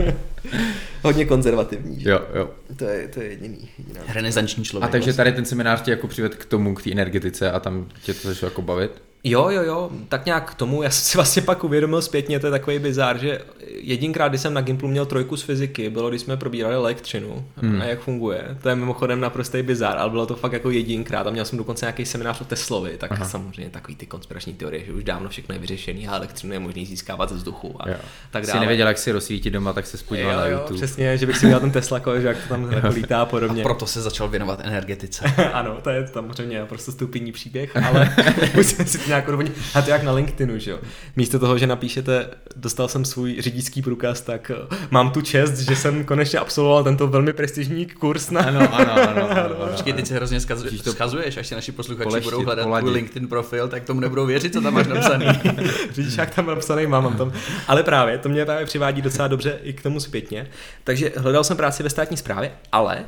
[1.02, 2.10] Hodně konzervativní, že?
[2.10, 2.50] Jo, jo.
[2.76, 3.68] To je, to je jediný.
[3.78, 4.00] Jediná.
[4.14, 4.88] Renesanční člověk.
[4.88, 5.16] A takže vlastně.
[5.24, 8.28] tady ten seminář tě jako přived k tomu, k té energetice a tam tě to
[8.28, 9.02] začalo jako bavit?
[9.24, 12.46] Jo, jo, jo, tak nějak k tomu, já jsem si vlastně pak uvědomil zpětně, to
[12.46, 13.40] je takový bizár, že
[13.80, 17.80] jedinkrát, když jsem na Gimplu měl trojku z fyziky, bylo, když jsme probírali elektřinu hmm.
[17.80, 18.58] a jak funguje.
[18.62, 21.86] To je mimochodem naprostý bizár, ale bylo to fakt jako jedinkrát a měl jsem dokonce
[21.86, 23.24] nějaký seminář o Teslovi, tak Aha.
[23.24, 26.86] samozřejmě takový ty konspirační teorie, že už dávno všechno je vyřešené a elektřinu je možný
[26.86, 27.96] získávat ze vzduchu a Jo.
[28.30, 28.60] tak Jsi dále.
[28.60, 30.76] nevěděl, jak si rozsvítit doma, tak se spodíval Jo, na jo, YouTube.
[30.76, 33.26] přesně, že bych si měl ten Tesla, jako, že jak to tam jako lítá a
[33.26, 33.62] podobně.
[33.62, 35.24] Proto se začal věnovat energetice.
[35.52, 38.16] ano, to je samozřejmě prostě stupidní příběh, ale
[38.54, 39.58] musíme si to nějak odvodnit.
[39.74, 40.78] A to jak na LinkedInu, že jo.
[41.16, 45.76] Místo toho, že napíšete, dostal jsem svůj řidičský průkaz, tak eh, mám tu čest, že
[45.76, 48.40] jsem konečně absolvoval tento velmi prestižní kurz na...
[48.40, 49.30] Ano, ano, ano.
[49.30, 49.54] ano, ano.
[49.70, 50.62] Počkej, teď se hrozně skaz...
[50.62, 52.84] Musíš to schazuješ, až si naši posluchači poleštit, budou hledat poladit.
[52.84, 55.26] tvůj LinkedIn profil, tak tomu nebudou věřit, co tam máš napsaný.
[55.92, 57.32] řidičák tam napsaný mám, mám tam.
[57.68, 60.46] Ale právě, to mě právě přivádí docela dobře i k tomu zpětně.
[60.84, 63.04] Takže hledal jsem práci ve státní správě, ale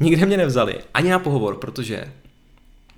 [0.00, 2.04] nikde mě nevzali, ani na pohovor, protože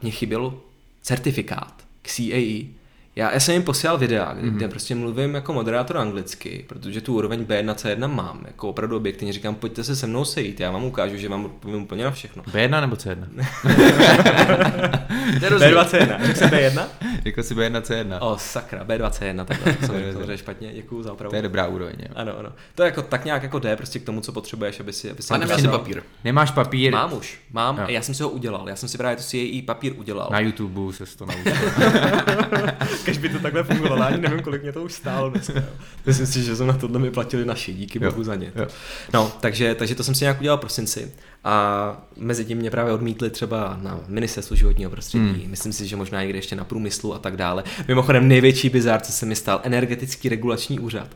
[0.03, 0.55] mě chyběl
[1.03, 2.83] certifikát k CAE.
[3.17, 4.55] Já, já jsem jim posílal videa, kde, mm-hmm.
[4.55, 8.41] kde prostě mluvím jako moderátor anglicky, protože tu úroveň B1 C1 mám.
[8.47, 11.83] Jako opravdu objektivně říkám, pojďte se se mnou sejít, já vám ukážu, že vám odpovím
[11.83, 12.43] úplně na všechno.
[12.43, 13.27] B1 nebo C1?
[15.39, 15.83] To je rozdíl.
[15.83, 16.87] B2 C1, řekl jsem B1?
[17.25, 18.19] Jako si B1 C1.
[18.21, 21.31] O, sakra, B2 C1, takhle jsem dobře, špatně, děkuju za opravu.
[21.31, 21.95] To je dobrá úroveň.
[21.99, 22.09] Jo.
[22.15, 22.53] Ano, ano.
[22.75, 25.23] To je jako tak nějak jako jde prostě k tomu, co potřebuješ, aby si, aby
[25.23, 26.03] si A nemáš si papír.
[26.25, 26.93] Nemáš papír?
[26.93, 27.79] Mám už, mám.
[27.79, 27.85] Jo.
[27.87, 28.69] A já jsem si ho udělal.
[28.69, 30.29] Já jsem si právě to CAE papír udělal.
[30.33, 31.53] Na YouTube se to naučil.
[33.05, 35.63] Když by to takhle fungovalo, ani nevím, kolik mě to už stálo dneska.
[36.07, 38.11] Myslím si, že jsme na tohle mi platili naši, díky Jo.
[38.11, 38.53] bohu za ně.
[38.57, 38.67] Jo.
[39.13, 41.13] No, takže, takže to jsem si nějak udělal v prosinci.
[41.45, 45.25] A mezi tím mě právě odmítli třeba na ministerstvu životního prostředí.
[45.25, 45.51] Hmm.
[45.51, 47.65] Myslím si, že možná někde ještě na průmyslu a tak dále.
[47.89, 51.09] Mimochodem největší bizár, co se mi stal, energetický regulační úřad.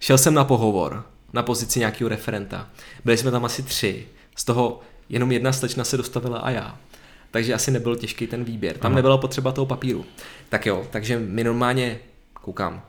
[0.00, 2.68] Šel jsem na pohovor na pozici nějakého referenta.
[3.04, 4.06] Byli jsme tam asi tři.
[4.36, 6.78] Z toho jenom jedna slečna se dostavila a já.
[7.30, 8.78] Takže asi nebyl těžký ten výběr.
[8.78, 8.96] Tam Aha.
[8.96, 10.04] nebylo potřeba toho papíru.
[10.48, 11.98] Tak jo, takže my normálně
[12.34, 12.82] koukám,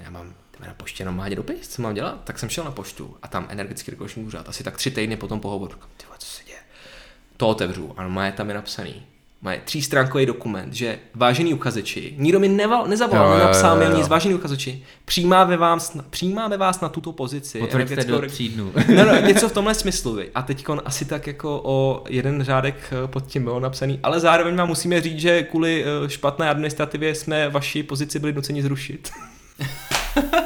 [0.00, 2.20] já mám na poště normálně dopis, co mám dělat?
[2.24, 5.28] Tak jsem šel na poštu a tam energetický regulační úřad, asi tak tři týdny po
[5.28, 5.74] tom pohovoru.
[5.96, 6.58] Ty co se děje?
[7.36, 9.02] To otevřu a normálně tam je napsaný.
[9.42, 14.34] Má třístránkový dokument, že vážení uchazeči, nikdo mi neval, nezavolal, Jo, nenapsal mi nic, vážení
[14.34, 17.58] uchazeči, přijímáme vás, na, přijímáme vás na tuto pozici.
[17.58, 18.72] Potvrďte do tří dnů.
[18.96, 20.14] No, no, něco v tomhle smyslu.
[20.14, 20.30] vy.
[20.34, 24.56] A teď asi tak jako o jeden řádek eh, pod tím bylo napsaný, ale zároveň
[24.56, 29.10] vám musíme říct, že kvůli eh, špatné administrativě jsme vaši pozici byli nuceni zrušit.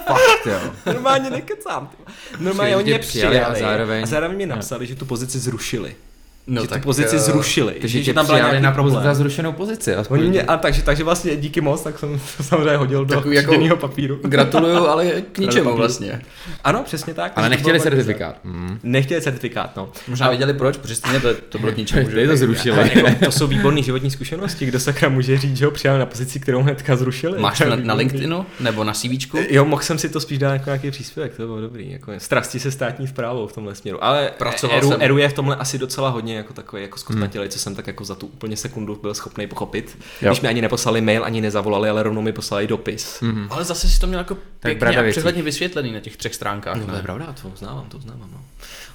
[0.07, 0.61] Fakt, jo.
[0.87, 1.87] Normálně nekecám.
[1.87, 2.13] ty.
[2.39, 5.97] Normálně oni mě přijali přijali a zároveň- a zároveň mi napsali, že tu pozici zrušili.
[6.51, 7.75] No že tak, tu pozici eh, zrušili.
[7.81, 9.05] Takže že tam byl přijali nějaký na problém.
[9.05, 9.95] za zrušenou pozici.
[9.95, 10.21] aspoň.
[10.21, 13.37] Oni mě, a takže, takže vlastně díky moc, tak jsem to samozřejmě hodil do Takový
[13.37, 13.77] jako- jako...
[13.77, 14.19] papíru.
[14.23, 16.23] Gratuluju, ale k ničemu vlastně.
[16.65, 17.33] Ano, přesně tak.
[17.37, 18.37] Ale nechtěli certifikát.
[18.45, 18.79] Mm.
[18.83, 19.89] Nechtěli certifikát, no.
[20.09, 22.09] Možná věděli proč, protože stejně to, to bylo k ničemu.
[22.09, 22.91] Tady to zrušili.
[22.95, 26.41] Jako, to jsou výborné životní zkušenosti, kdo sakra může říct, že ho přijal na pozici,
[26.41, 27.39] kterou hnedka zrušili.
[27.39, 27.95] Máš To na, na.
[27.95, 29.39] LinkedInu nebo na CVčku?
[29.51, 31.91] Jo, mohl jsem si to spíš dát jako nějaký příspěvek, to bylo dobrý.
[31.93, 34.05] Jako strasti se státní zprávou v tomhle směru.
[34.05, 34.97] Ale Pracoval.
[35.01, 38.05] Eru, je v tomhle asi docela hodně jako takový jako zkostnatělej, co jsem tak jako
[38.05, 39.98] za tu úplně sekundu byl schopný pochopit.
[40.22, 40.31] Jo.
[40.31, 43.20] Když mi ani neposlali mail, ani nezavolali, ale rovnou mi poslali dopis.
[43.20, 43.46] Mhm.
[43.50, 46.76] Ale zase si to měl jako pěkně přehledně vysvětlený na těch třech stránkách.
[46.76, 48.31] No, to je pravda, to uznávám, to uznávám.
[48.33, 48.40] No,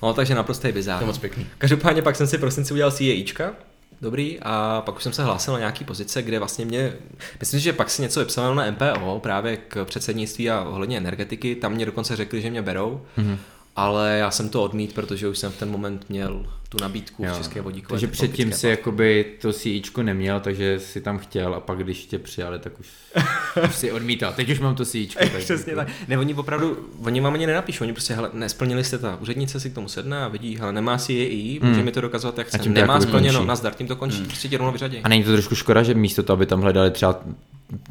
[0.04, 0.98] no takže naprostý bizár.
[0.98, 1.48] To je moc pěkný.
[1.58, 3.54] Každopádně pak jsem si v prosinci udělal CAIčka,
[4.02, 6.94] dobrý, a pak už jsem se hlásil na nějaký pozice, kde vlastně mě,
[7.40, 11.74] myslím, že pak si něco vypsal na MPO, právě k předsednictví a ohledně energetiky, tam
[11.74, 13.02] mě dokonce řekli, že mě berou.
[13.18, 13.38] Mhm.
[13.76, 16.46] ale já jsem to odmít, protože už jsem v ten moment měl
[16.76, 17.34] tu nabídku jo.
[17.34, 21.60] v České vodíkové Takže předtím si jakoby to CIčko neměl, takže si tam chtěl a
[21.60, 22.88] pak když tě přijali, tak už,
[23.70, 24.34] už si odmítal.
[24.34, 25.20] Teď už mám to CIčko.
[25.20, 25.86] Tak Přesně jako...
[25.86, 26.08] tak.
[26.08, 29.70] Ne, oni opravdu, oni vám ani nenapíšou, oni prostě, hele, nesplnili jste ta úřednice si
[29.70, 31.70] k tomu sedne a vidí, hele, nemá si je hmm.
[31.70, 32.70] může mi to dokazovat, jak chce.
[32.70, 34.28] Nemá splněno, na nazdar, tím to končí, hmm.
[34.28, 34.98] prostě tě rovnou vyřadí.
[35.04, 37.22] A není to trošku škoda, že místo toho, aby tam hledali třeba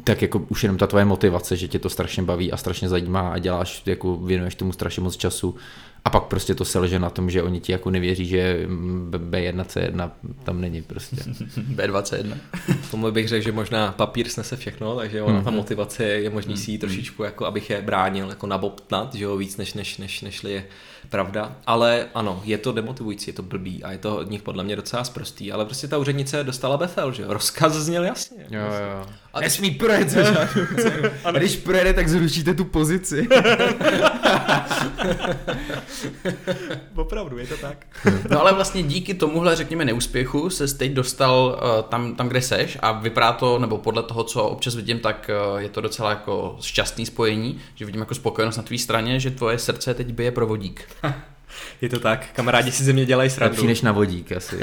[0.03, 3.29] tak jako už jenom ta tvoje motivace, že tě to strašně baví a strašně zajímá
[3.29, 5.55] a děláš, jako věnuješ tomu strašně moc času
[6.05, 8.67] a pak prostě to selže na tom, že oni ti jako nevěří, že
[9.09, 10.11] B1, C1
[10.43, 11.15] tam není prostě.
[11.75, 12.37] B21.
[12.91, 15.57] Tomu bych řekl, že možná papír snese všechno, takže ona, ta mhm.
[15.57, 19.57] motivace je možný si ji trošičku, jako abych je bránil, jako nabobtnat, že jo, víc
[19.57, 20.65] než, než, než, než je
[21.09, 21.55] pravda.
[21.65, 24.75] Ale ano, je to demotivující, je to blbý a je to od nich podle mě
[24.75, 28.45] docela sprostý, ale prostě ta úřednice dostala befel, že jo, rozkaz zněl jasně.
[28.49, 29.05] Jo, jo.
[29.35, 31.09] A nesmí projet za žádnou cenu.
[31.23, 33.27] A když projede, tak zrušíte tu pozici.
[36.95, 37.85] Opravdu, je to tak.
[38.29, 42.77] No ale vlastně díky tomuhle, řekněme, neúspěchu se teď dostal uh, tam, tam, kde seš
[42.81, 46.57] a vypadá to, nebo podle toho, co občas vidím, tak uh, je to docela jako
[46.61, 50.47] šťastný spojení, že vidím jako spokojenost na tvý straně, že tvoje srdce teď bije pro
[50.47, 50.83] vodík.
[51.81, 53.55] Je to tak, kamarádi si ze mě dělají srandu.
[53.55, 54.59] Lepší než na vodík asi.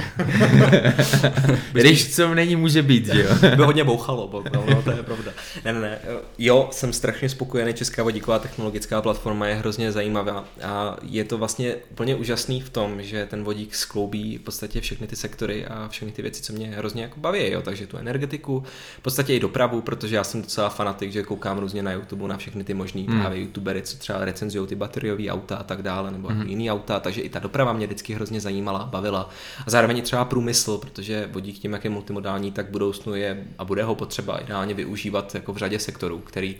[1.73, 3.57] Když co není, může být, že jo?
[3.57, 5.33] By hodně bouchalo, bo, no, no, to je pravda.
[5.65, 5.99] Ne, ne, ne.
[6.39, 11.75] Jo, jsem strašně spokojený, Česká vodíková technologická platforma je hrozně zajímavá a je to vlastně
[11.91, 16.13] úplně úžasný v tom, že ten vodík skloubí v podstatě všechny ty sektory a všechny
[16.13, 18.65] ty věci, co mě hrozně jako baví, jo, takže tu energetiku,
[18.99, 22.37] v podstatě i dopravu, protože já jsem docela fanatik, že koukám různě na YouTube na
[22.37, 23.21] všechny ty možný hmm.
[23.21, 26.49] právě youtubery, co třeba recenzují ty bateriové auta a tak dále, nebo hmm.
[26.49, 29.31] jiný auta, takže i ta doprava mě vždycky hrozně zajímala, bavila.
[29.67, 33.83] A zároveň třeba průmysl, protože vodík tím, jak je multimodální, tak budoucnu je a bude
[33.83, 36.57] ho potřeba ideálně využívat jako v řadě sektorů, který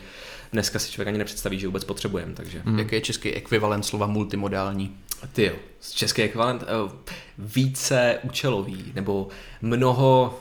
[0.53, 2.35] dneska si člověk ani nepředstaví, že vůbec potřebujeme.
[2.35, 2.63] Takže.
[2.65, 2.79] Hmm.
[2.79, 4.97] Jaký je český ekvivalent slova multimodální?
[5.33, 5.53] Ty jo,
[5.95, 6.91] český ekvivalent uh,
[7.39, 9.29] více účelový, nebo
[9.63, 10.39] mnoho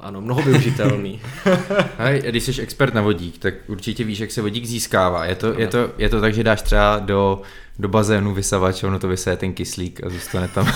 [0.00, 1.20] ano, mnoho využitelný.
[1.98, 5.24] Hej, když jsi expert na vodík, tak určitě víš, jak se vodík získává.
[5.24, 7.42] Je to, je to, je to tak, že dáš třeba do
[7.78, 10.72] do bazénu vysavač, ono to vysaje ten kyslík a zůstane tam.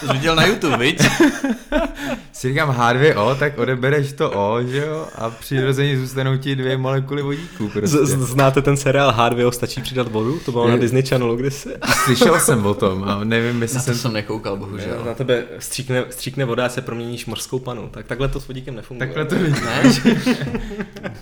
[0.00, 1.02] to jsi viděl na YouTube, viď?
[2.32, 7.22] si říkám H2O, tak odebereš to O, že jo, a přirozeně zůstanou ti dvě molekuly
[7.22, 7.68] vodíku.
[7.68, 7.98] Prostě.
[8.06, 10.40] Znáte ten seriál H2O, stačí přidat vodu?
[10.44, 11.68] To bylo na Disney Channelu kdysi.
[12.04, 13.94] Slyšel jsem o tom a nevím, jestli na jsem...
[13.94, 15.04] jsem nekoukal, bohužel.
[15.06, 17.88] Na tebe stříkne, stříkne voda a se proměníš mořskou panu.
[17.88, 19.06] Tak takhle to s vodíkem nefunguje.
[19.06, 20.00] Takhle to vidíš.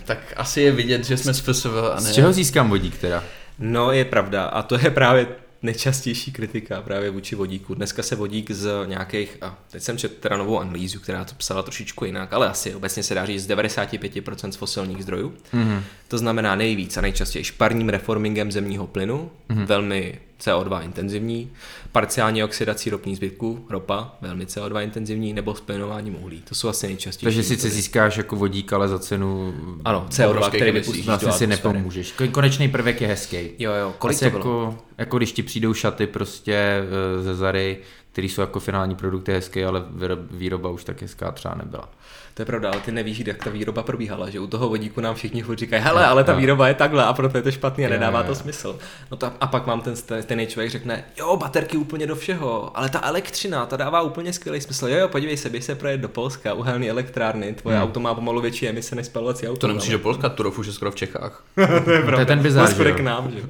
[0.05, 2.01] tak asi je vidět, že jsme z FSV a ne...
[2.01, 3.23] Z čeho získám vodík teda?
[3.65, 4.45] No, je pravda.
[4.45, 5.27] A to je právě
[5.61, 7.73] nejčastější kritika právě vůči vodíku.
[7.73, 11.63] Dneska se vodík z nějakých, a teď jsem četl teda novou analýzu, která to psala
[11.63, 15.33] trošičku jinak, ale asi obecně se dá říct z 95% z fosilních zdrojů.
[15.53, 15.81] Mm-hmm.
[16.13, 19.65] To znamená nejvíc a nejčastěji šparním reformingem zemního plynu, mm-hmm.
[19.65, 21.49] velmi CO2 intenzivní,
[21.91, 26.41] parciální oxidací ropných zbytků, ropa, velmi CO2 intenzivní, nebo splinováním uhlí.
[26.49, 27.25] To jsou asi nejčastější.
[27.25, 29.53] Takže sice získáš jako vodík, ale za cenu
[29.85, 32.13] ano, CO2, který vypustíš vlastně si nepomůžeš.
[32.31, 33.37] Konečný prvek je hezký.
[33.59, 34.39] Jo, jo, kolik asi to bylo?
[34.39, 37.77] Jako, jako když ti přijdou šaty prostě eh, ze Zary,
[38.13, 39.83] které jsou jako finální produkty hezké, ale
[40.31, 41.89] výroba už tak hezká třeba nebyla.
[42.33, 45.15] To je pravda, ale ty nevíš, jak ta výroba probíhala, že u toho vodíku nám
[45.15, 47.89] všichni furt říkají, hele, ale ta výroba je takhle a proto je to špatný a
[47.89, 48.79] nedává to smysl.
[49.11, 49.93] No ta, a pak vám ten,
[50.25, 54.61] ten člověk řekne, jo, baterky úplně do všeho, ale ta elektřina, ta dává úplně skvělý
[54.61, 54.87] smysl.
[54.87, 57.85] Jo, jo, podívej se, běž se projet do Polska, uhelný elektrárny, tvoje hmm.
[57.85, 59.59] auto má pomalu větší emise než spalovací auto.
[59.59, 61.43] To nemusíš do Polska, to už je skoro v Čechách.
[61.55, 62.11] to je pravda.
[62.11, 63.41] To je ten bizar, že, k nám, že?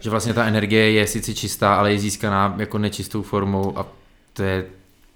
[0.00, 3.86] že vlastně ta energie je sice čistá, ale je získaná jako nečistou formou a
[4.38, 4.66] to je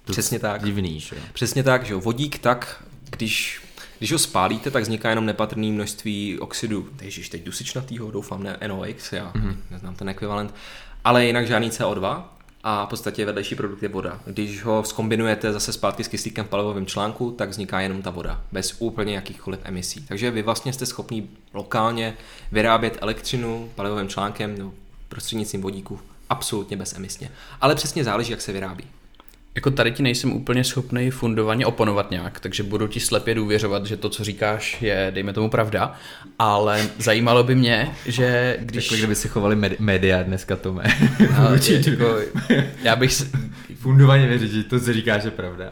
[0.05, 0.65] to Přesně tak.
[0.65, 1.17] Divný, že?
[1.33, 3.63] Přesně tak, že vodík tak, když
[3.99, 9.13] když ho spálíte, tak vzniká jenom nepatrné množství oxidu, ježiš, teď dusičnatýho, doufám, ne NOx,
[9.13, 9.57] já mm-hmm.
[9.71, 10.55] neznám ten ekvivalent,
[11.05, 12.25] ale jinak žádný CO2
[12.63, 14.21] a v podstatě vedlejší produkt je voda.
[14.27, 18.41] Když ho skombinujete zase zpátky s kyslíkem v palivovém článku, tak vzniká jenom ta voda,
[18.53, 20.05] bez úplně jakýchkoliv emisí.
[20.09, 22.17] Takže vy vlastně jste schopni lokálně
[22.53, 24.75] vyrábět elektřinu palivovým článkem nebo
[25.09, 27.31] prostřednictvím vodíku absolutně bezemisně.
[27.61, 28.85] Ale přesně záleží, jak se vyrábí.
[29.55, 33.97] Jako tady ti nejsem úplně schopný fundovaně oponovat nějak, takže budu ti slepě důvěřovat, že
[33.97, 35.95] to, co říkáš, je, dejme tomu, pravda,
[36.39, 38.85] ale zajímalo by mě, že když...
[38.85, 40.83] Jako kdyby si chovali med- média dneska, Tome.
[41.69, 42.19] jako,
[42.83, 43.13] já bych
[43.83, 45.71] fundovaně věřit, že to, co říkáš, je pravda.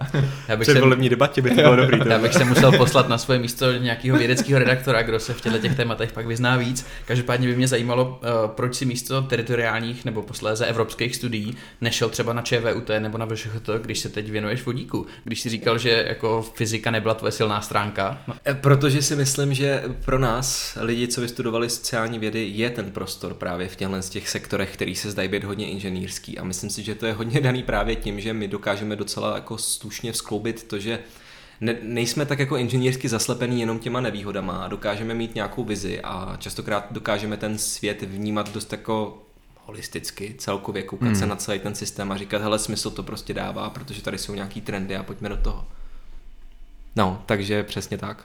[0.48, 2.00] Já bych, se, debatě by to bylo dobrý.
[2.06, 5.58] já bych se musel poslat na svoje místo nějakého vědeckého redaktora, kdo se v těchto
[5.58, 6.86] těch tématech pak vyzná víc.
[7.06, 12.32] Každopádně by mě zajímalo, eh, proč si místo teritoriálních nebo posléze evropských studií nešel třeba
[12.32, 15.06] na ČVUT nebo na VŠHT, když se teď věnuješ vodíku.
[15.24, 18.22] Když si říkal, že jako fyzika nebyla tvoje silná stránka.
[18.28, 23.34] No, Protože si myslím, že pro nás, lidi, co vystudovali sociální vědy, je ten prostor
[23.34, 26.38] právě v těchto těch sektorech, který se zdají být hodně inženýrský.
[26.38, 29.58] A myslím si, že to je hodně daný právě tím, že my dokážeme docela jako
[29.58, 30.98] slušně vzkloubit to, že
[31.60, 36.36] ne, nejsme tak jako inženýrsky zaslepený jenom těma nevýhodama a dokážeme mít nějakou vizi a
[36.38, 39.22] častokrát dokážeme ten svět vnímat dost jako
[39.70, 41.16] holisticky, celkově koukat hmm.
[41.16, 44.34] se na celý ten systém a říkat, hele, smysl to prostě dává, protože tady jsou
[44.34, 45.64] nějaký trendy a pojďme do toho.
[46.96, 48.24] No, takže přesně tak.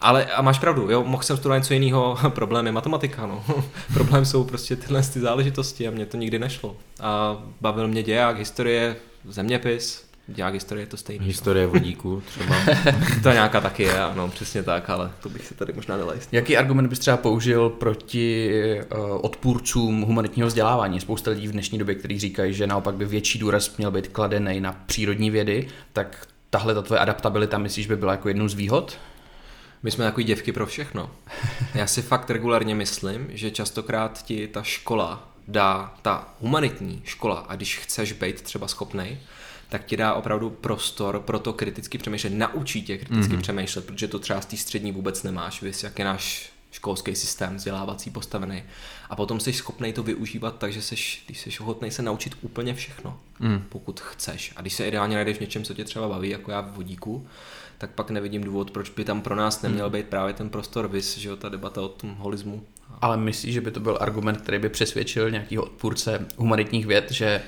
[0.00, 3.44] Ale a máš pravdu, jo, mohl jsem studovat něco jiného, problém je matematika, no.
[3.94, 6.76] problém jsou prostě tyhle ty záležitosti a mě to nikdy nešlo.
[7.00, 11.26] A bavil mě děják, historie, zeměpis, děják historie je to stejný.
[11.26, 12.56] Historie vodíku třeba.
[13.22, 16.32] To nějaká taky je, ano, přesně tak, ale to bych si tady možná nelajst.
[16.32, 18.50] Jaký argument bys třeba použil proti
[18.92, 21.00] uh, odpůrcům humanitního vzdělávání?
[21.00, 24.60] Spousta lidí v dnešní době, kteří říkají, že naopak by větší důraz měl být kladený
[24.60, 28.98] na přírodní vědy, tak tahle ta tvoje adaptabilita myslíš by byla jako jednou z výhod?
[29.82, 31.10] My jsme takový děvky pro všechno.
[31.74, 37.56] Já si fakt regulárně myslím, že častokrát ti ta škola dá, ta humanitní škola, a
[37.56, 39.18] když chceš být třeba schopnej,
[39.68, 43.40] tak ti dá opravdu prostor pro to kriticky přemýšlet, naučí tě kriticky mm-hmm.
[43.40, 47.56] přemýšlet, protože to třeba z té střední vůbec nemáš, víš, jak je náš školský systém
[47.56, 48.62] vzdělávací postavený.
[49.10, 52.74] A potom jsi schopný to využívat tak, že seš, když jsi ochotný se naučit úplně
[52.74, 53.64] všechno, mm.
[53.68, 54.52] pokud chceš.
[54.56, 57.26] A když se ideálně najdeš v něčem, co tě třeba baví, jako já v vodíku,
[57.78, 61.18] tak pak nevidím důvod, proč by tam pro nás neměl být právě ten prostor vys,
[61.18, 62.64] že jo, ta debata o tom holismu.
[63.00, 67.42] Ale myslíš, že by to byl argument, který by přesvědčil nějakého odpůrce humanitních věd, že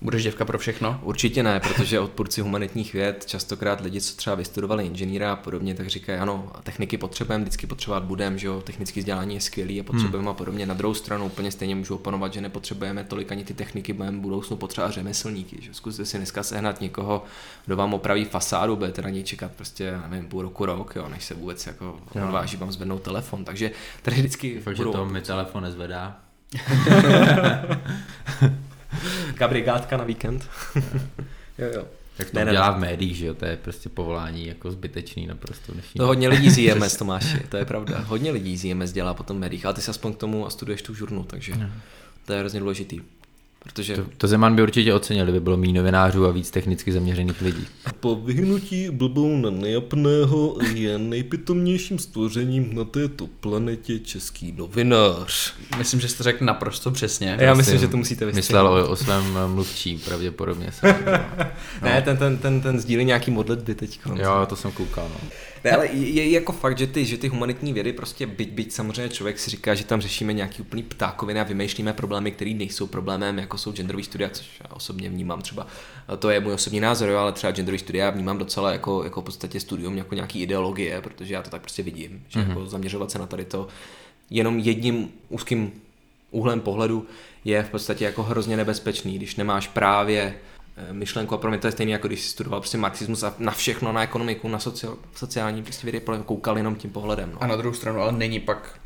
[0.00, 1.00] budeš děvka pro všechno?
[1.02, 5.88] Určitě ne, protože odpůrci humanitních věd, častokrát lidi, co třeba vystudovali inženýra a podobně, tak
[5.88, 10.18] říkají, ano, techniky potřebujeme, vždycky potřebovat budeme, že jo, technické vzdělání je skvělý a potřebujeme
[10.18, 10.28] hmm.
[10.28, 10.66] a podobně.
[10.66, 14.20] Na druhou stranu úplně stejně můžu opanovat, že nepotřebujeme tolik ani ty techniky, budeme v
[14.20, 15.56] budoucnu potřebovat řemeslníky.
[15.60, 15.74] Že?
[15.74, 17.24] Zkuste si dneska sehnat někoho,
[17.66, 21.24] kdo vám opraví fasádu, budete na něj čekat prostě, nevím, půl roku, rok, jo, než
[21.24, 23.44] se vůbec jako odváží vám zvednout telefon.
[23.44, 23.70] Takže
[24.02, 24.60] tady vždycky.
[24.60, 26.18] Fakt, že to mi telefon nezvedá.
[29.44, 30.48] Taká brigádka na víkend.
[31.58, 31.84] jo, jo.
[32.18, 35.72] Jak to ne, dělá v médiích, že jo, to je prostě povolání jako zbytečný naprosto.
[35.72, 35.98] Dnešní.
[35.98, 37.98] To hodně lidí z IMS, Tomáši, to je pravda.
[37.98, 40.50] Hodně lidí z IMS dělá potom v médiích, ale ty se aspoň k tomu a
[40.50, 41.54] studuješ tu žurnu, takže
[42.24, 43.00] to je hrozně důležitý.
[43.64, 43.96] Protože...
[43.96, 47.66] To, to Zeman by určitě ocenil, kdyby bylo méně novinářů a víc technicky zaměřených lidí.
[48.00, 55.54] Po vyhnutí blbou na nejapného je nejpitomnějším stvořením na této planetě český novinář.
[55.78, 57.36] Myslím, že jste řekl naprosto přesně.
[57.40, 58.74] Já myslím, že to musíte vystřihnout.
[58.74, 60.72] Myslel o, o svém mluvčí, pravděpodobně.
[60.72, 61.46] Se, no.
[61.82, 64.00] ne, ten, ten, ten, ten sdílí nějaký modlitby teď.
[64.16, 65.08] Jo, to jsem koukal.
[65.08, 65.28] No.
[65.64, 68.72] Ne, ale je, je jako fakt, že ty, že ty humanitní vědy prostě, byť, byť
[68.72, 72.86] samozřejmě člověk si říká, že tam řešíme nějaký úplný ptákoviny a vymýšlíme problémy, které nejsou
[72.86, 75.66] problémem, jako jsou genderové studia, což já osobně vnímám třeba,
[76.18, 79.24] to je můj osobní názor, jo, ale třeba genderové studia vnímám docela jako, jako v
[79.24, 82.48] podstatě studium jako nějaký ideologie, protože já to tak prostě vidím, že mm-hmm.
[82.48, 83.68] jako zaměřovat se na tady to
[84.30, 85.72] jenom jedním úzkým
[86.30, 87.06] úhlem pohledu
[87.44, 90.34] je v podstatě jako hrozně nebezpečný, když nemáš právě
[90.92, 93.92] myšlenku a pro mě to je stejné, jako když studoval prostě marxismus a na všechno,
[93.92, 97.30] na ekonomiku, na socio, sociální prostě vědy koukal jenom tím pohledem.
[97.32, 97.42] No.
[97.42, 98.80] A na druhou stranu, ale není pak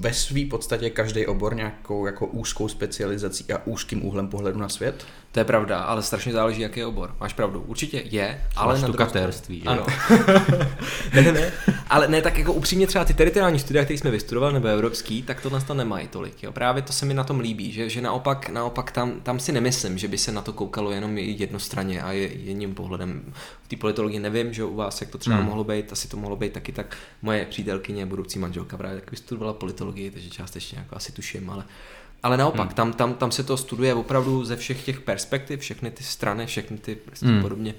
[0.00, 5.06] ve své podstatě každý obor nějakou jako úzkou specializací a úzkým úhlem pohledu na svět?
[5.32, 7.14] To je pravda, ale strašně záleží, jaký je obor.
[7.20, 9.68] Máš pravdu, určitě je, ale na štukatérství, že?
[9.68, 9.86] Ano.
[11.14, 11.52] ne, ne, ne,
[11.88, 15.40] ale ne, tak jako upřímně třeba ty teritoriální studia, které jsme vystudovali, nebo evropský, tak
[15.40, 16.42] tohle to nemají tolik.
[16.42, 16.52] Jo.
[16.52, 19.98] Právě to se mi na tom líbí, že, že naopak, naopak tam, tam si nemyslím,
[19.98, 23.32] že by se na to koukalo jenom jednostranně a jedním pohledem.
[23.62, 25.46] V té politologii nevím, že u vás, jak to třeba hmm.
[25.46, 26.96] mohlo být, asi to mohlo být taky tak.
[27.22, 31.64] Moje přítelkyně, budoucí manželka právě tak vystudovala politologii, takže částečně jako asi tuším, ale
[32.22, 32.74] ale naopak, hmm.
[32.74, 36.78] tam, tam, tam se to studuje opravdu ze všech těch perspektiv, všechny ty strany, všechny
[36.78, 37.42] ty prostě hmm.
[37.42, 37.74] podobně.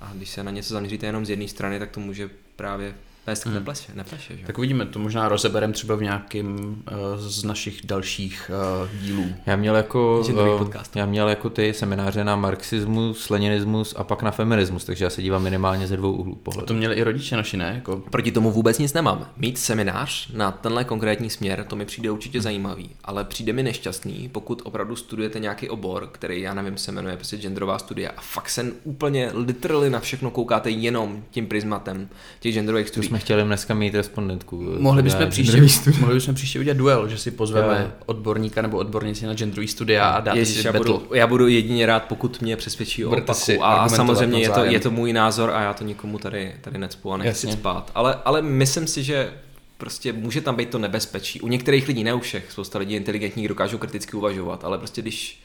[0.00, 2.94] A když se na něco zaměříte jenom z jedné strany, tak to může právě
[3.28, 3.54] vést hmm.
[3.54, 4.46] nepleše, nepleše že?
[4.46, 8.50] Tak uvidíme, to možná rozeberem třeba v nějakým uh, z našich dalších
[8.82, 9.26] uh, dílů.
[9.46, 14.30] Já měl jako, uh, já měl jako ty semináře na marxismus, leninismus a pak na
[14.30, 16.64] feminismus, takže já se dívám minimálně ze dvou úhlů pohledu.
[16.64, 17.72] A to měli i rodiče naši, ne?
[17.74, 17.96] Jako...
[17.96, 19.30] Proti tomu vůbec nic nemám.
[19.36, 22.42] Mít seminář na tenhle konkrétní směr, to mi přijde určitě hmm.
[22.42, 27.16] zajímavý, ale přijde mi nešťastný, pokud opravdu studujete nějaký obor, který já nevím, se jmenuje
[27.16, 32.08] prostě genderová studia a fakt se úplně literally na všechno koukáte jenom tím prismatem
[32.40, 34.64] těch genderových studií jsme chtěli dneska mít respondentku.
[34.78, 35.62] Mohli bychom, příště,
[36.00, 37.90] mohli bychom příště udělat duel, že si pozveme Jo.
[38.06, 41.86] odborníka nebo odbornici na genderový studia a dáte Ježiš, si já budu, já budu jedině
[41.86, 43.34] rád, pokud mě přesvědčí o opaku.
[43.34, 46.78] si A, samozřejmě je to, je to můj názor a já to nikomu tady, tady
[46.78, 47.60] necpu a nechci Jasně.
[47.60, 47.90] spát.
[47.94, 49.32] Ale, ale myslím si, že
[49.78, 51.40] prostě může tam být to nebezpečí.
[51.40, 55.40] U některých lidí, ne u všech, spousta lidí inteligentních, dokážou kriticky uvažovat, ale prostě když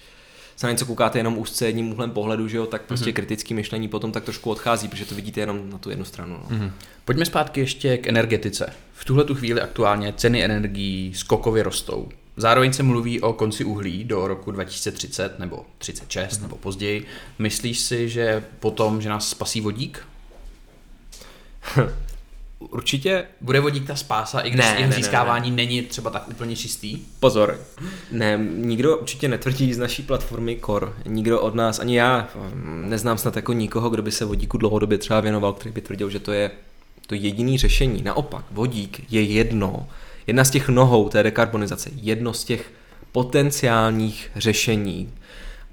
[0.55, 3.13] se na něco koukáte jenom úzce jedním úhlem pohledu, že jo, tak prostě mm-hmm.
[3.13, 6.39] kritický myšlení potom tak trošku odchází, protože to vidíte jenom na tu jednu stranu.
[6.43, 6.57] No.
[6.57, 6.71] Mm-hmm.
[7.05, 8.73] Pojďme zpátky ještě k energetice.
[8.93, 12.09] V tuhle tu chvíli aktuálně ceny energií skokově rostou.
[12.37, 17.05] Zároveň se mluví o konci uhlí do roku 2030 nebo 36 nebo později.
[17.39, 20.07] Myslíš si, že potom, že nás spasí vodík?
[22.69, 25.63] Určitě Bude vodík ta spása, i když Ne, jeho ne, získávání ne, ne.
[25.63, 26.99] není třeba tak úplně čistý?
[27.19, 27.59] Pozor,
[28.11, 33.17] ne, nikdo určitě netvrdí z naší platformy Core, nikdo od nás, ani já mm, neznám
[33.17, 36.31] snad jako nikoho, kdo by se vodíku dlouhodobě třeba věnoval, který by tvrdil, že to
[36.31, 36.51] je
[37.07, 38.01] to jediný řešení.
[38.01, 39.87] Naopak, vodík je jedno,
[40.27, 42.71] jedna z těch nohou té dekarbonizace, jedno z těch
[43.11, 45.13] potenciálních řešení.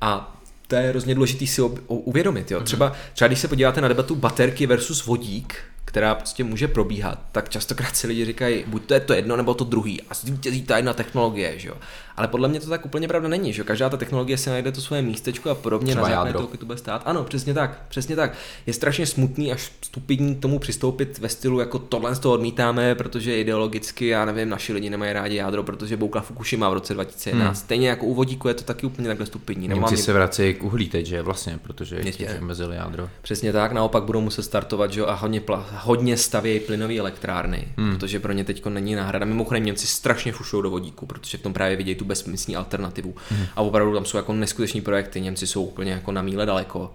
[0.01, 0.37] A
[0.67, 2.51] to je hrozně důležitý si uvědomit.
[2.51, 2.61] Jo.
[2.61, 7.49] Třeba, třeba když se podíváte na debatu baterky versus vodík, která prostě může probíhat, tak
[7.49, 10.03] častokrát si lidi říkají, buď to je to jedno, nebo to druhý.
[10.03, 11.75] A zvítězí ta jedna technologie, že jo.
[12.17, 13.67] Ale podle mě to tak úplně pravda není, že jo.
[13.67, 16.67] Každá ta technologie si najde to svoje místečko a podobně Třeba na základě toho, to
[16.67, 17.03] bude stát.
[17.05, 18.35] Ano, přesně tak, přesně tak.
[18.67, 22.95] Je strašně smutný až stupidní k tomu přistoupit ve stylu, jako tohle z toho odmítáme,
[22.95, 27.47] protože ideologicky, já nevím, naši lidi nemají rádi jádro, protože boukla Fukushima v roce 2011.
[27.47, 27.55] Hmm.
[27.55, 29.69] Stejně jako u vodíku je to taky úplně takhle stupidní.
[29.69, 32.03] Němci mám se vracejí k uhlí teď, že vlastně, protože
[32.41, 33.09] omezili jádro.
[33.23, 37.69] Přesně tak, naopak budou muset startovat že jo, a hodně, pla, hodně stavějí plynové elektrárny,
[37.77, 37.95] hmm.
[37.95, 39.27] protože pro ně teď není náhrada.
[39.27, 43.15] Mimochodem Němci strašně fušou do vodíku, protože v tom právě vidějí tu bezmyslní alternativu.
[43.29, 43.47] Hmm.
[43.57, 46.95] A opravdu tam jsou jako neskuteční projekty, Němci jsou úplně jako na míle daleko.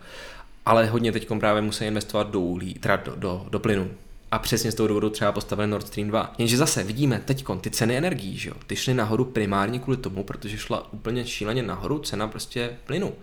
[0.65, 3.89] Ale hodně teď právě musí investovat do uhlí, teda do, do, do plynu.
[4.31, 6.33] A přesně z toho důvodu třeba postavili Nord Stream 2.
[6.37, 8.55] Jenže zase vidíme teď ty ceny energií, že jo?
[8.67, 13.13] Ty šly nahoru primárně kvůli tomu, protože šla úplně šíleně nahoru cena prostě plynu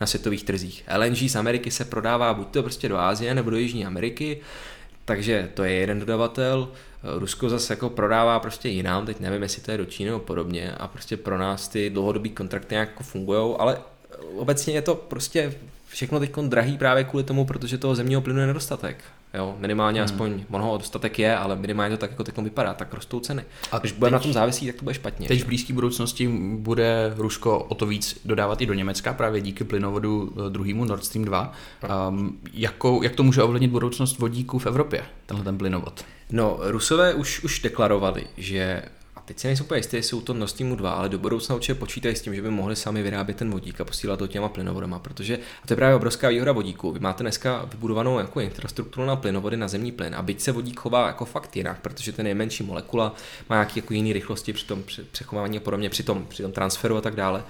[0.00, 0.84] na světových trzích.
[0.96, 4.40] LNG z Ameriky se prodává buď to prostě do Ázie nebo do Jižní Ameriky,
[5.04, 6.68] takže to je jeden dodavatel.
[7.02, 10.72] Rusko zase jako prodává prostě jinam, teď nevím, jestli to je do Číny nebo podobně
[10.72, 13.78] a prostě pro nás ty dlouhodobý kontrakty nějak jako fungují, ale
[14.36, 15.54] obecně je to prostě
[15.88, 19.04] všechno teď drahý právě kvůli tomu, protože toho zemního plynu je nedostatek.
[19.34, 20.04] Jo, minimálně hmm.
[20.04, 23.44] aspoň mnoho dostatek je, ale minimálně to tak jako teď vypadá, tak rostou ceny.
[23.72, 25.28] A když budeme na tom závisí, tak to bude špatně.
[25.28, 25.44] Teď že?
[25.44, 26.28] v blízké budoucnosti
[26.58, 31.04] bude Rusko o to víc dodávat i do Německa právě díky plynovodu eh, druhému Nord
[31.04, 31.52] Stream 2.
[32.08, 36.04] Um, jakou, jak to může ovlivnit budoucnost vodíků v Evropě, tenhle ten plynovod?
[36.30, 38.82] No, Rusové už, už deklarovali, že
[39.24, 41.74] teď si nejsou úplně jistý, jestli jsou to Nord Streamu 2, ale do budoucna určitě
[41.74, 44.98] počítají s tím, že by mohli sami vyrábět ten vodík a posílat to těma plynovodama,
[44.98, 46.92] protože a to je právě obrovská výhoda vodíku.
[46.92, 50.80] Vy máte dneska vybudovanou jako infrastrukturu na plynovody na zemní plyn a byť se vodík
[50.80, 53.14] chová jako fakt jinak, protože ten nejmenší molekula
[53.50, 56.96] má nějaký jako jiný rychlosti při tom přechovávání a podobně, při tom, při tom transferu
[56.96, 57.44] a tak dále,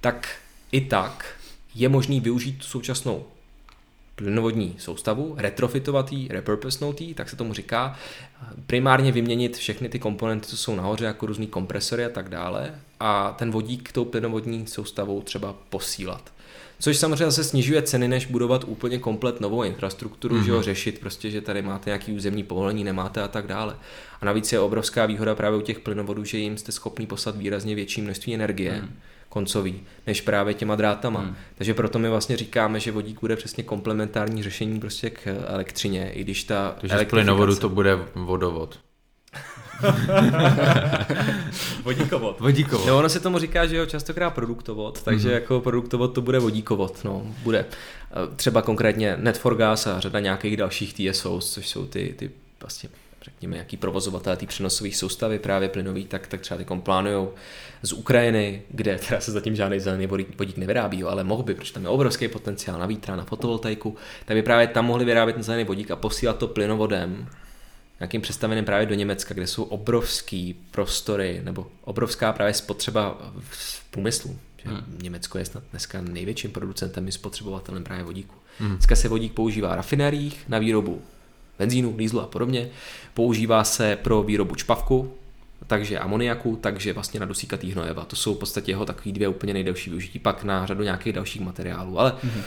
[0.00, 0.28] tak
[0.72, 1.34] i tak
[1.74, 3.24] je možný využít tu současnou
[4.16, 7.96] plynovodní soustavu, retrofitovatý, repurposnoutý, tak se tomu říká,
[8.66, 13.34] primárně vyměnit všechny ty komponenty, co jsou nahoře, jako různý kompresory a tak dále, a
[13.38, 16.32] ten vodík tou plynovodní soustavou třeba posílat.
[16.78, 20.44] Což samozřejmě zase snižuje ceny, než budovat úplně komplet novou infrastrukturu, mm-hmm.
[20.44, 23.76] že jo, řešit prostě, že tady máte nějaký územní povolení, nemáte a tak dále.
[24.20, 27.74] A navíc je obrovská výhoda právě u těch plynovodů, že jim jste schopný poslat výrazně
[27.74, 28.82] větší množství energie.
[28.82, 28.96] Mm
[29.36, 31.20] koncový, než právě těma drátama.
[31.20, 31.36] Hmm.
[31.54, 36.24] Takže proto my vlastně říkáme, že vodík bude přesně komplementární řešení prostě k elektřině, i
[36.24, 38.78] když ta Takže z plynovodu to bude vodovod.
[41.82, 42.40] vodíkovod.
[42.40, 42.86] Vodíkovod.
[42.86, 45.32] No ono se tomu říká, že jo, častokrát produktovod, takže mm-hmm.
[45.32, 47.64] jako produktovod to bude vodíkovod, no, bude.
[48.36, 52.30] Třeba konkrétně Net4Gas a řada nějakých dalších TSOs, což jsou ty, ty
[52.60, 52.88] vlastně
[53.26, 57.32] řekněme, nějaký provozovatel té přenosové soustavy právě plynový, tak, tak třeba ty plánujou
[57.82, 61.72] z Ukrajiny, kde teda se zatím žádný zelený vodík, nevyrábí, jo, ale mohl by, protože
[61.72, 65.42] tam je obrovský potenciál na vítra, na fotovoltaiku, tak by právě tam mohli vyrábět ten
[65.42, 67.28] zelený vodík a posílat to plynovodem
[68.00, 74.38] nějakým představeným právě do Německa, kde jsou obrovský prostory nebo obrovská právě spotřeba v průmyslu.
[74.62, 74.98] Že hmm.
[75.02, 78.34] Německo je snad dneska největším producentem i spotřebovatelem právě vodíku.
[78.58, 78.70] Hmm.
[78.70, 81.02] Dneska se vodík používá v rafinériích na výrobu
[81.58, 82.68] benzínu, dýzlu a podobně.
[83.14, 85.12] Používá se pro výrobu čpavku,
[85.66, 88.04] takže amoniaku, takže vlastně na dosíkatý hnojeva.
[88.04, 91.42] To jsou v podstatě jeho takový dvě úplně nejdelší využití, pak na řadu nějakých dalších
[91.42, 92.00] materiálů.
[92.00, 92.42] Ale mm-hmm.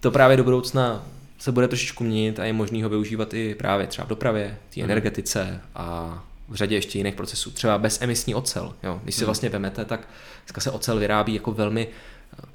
[0.00, 1.06] to právě do budoucna
[1.38, 4.80] se bude trošičku měnit a je možný ho využívat i právě třeba v dopravě, té
[4.80, 7.50] energetice a v řadě ještě jiných procesů.
[7.50, 8.74] Třeba bezemisní ocel.
[8.82, 9.00] Jo.
[9.02, 10.08] Když si vlastně vemete, tak
[10.44, 11.88] dneska se ocel vyrábí jako velmi...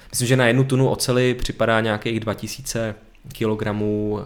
[0.10, 2.96] Myslím, že na jednu tunu oceli připadá nějakých 2000
[3.34, 4.20] kilogramů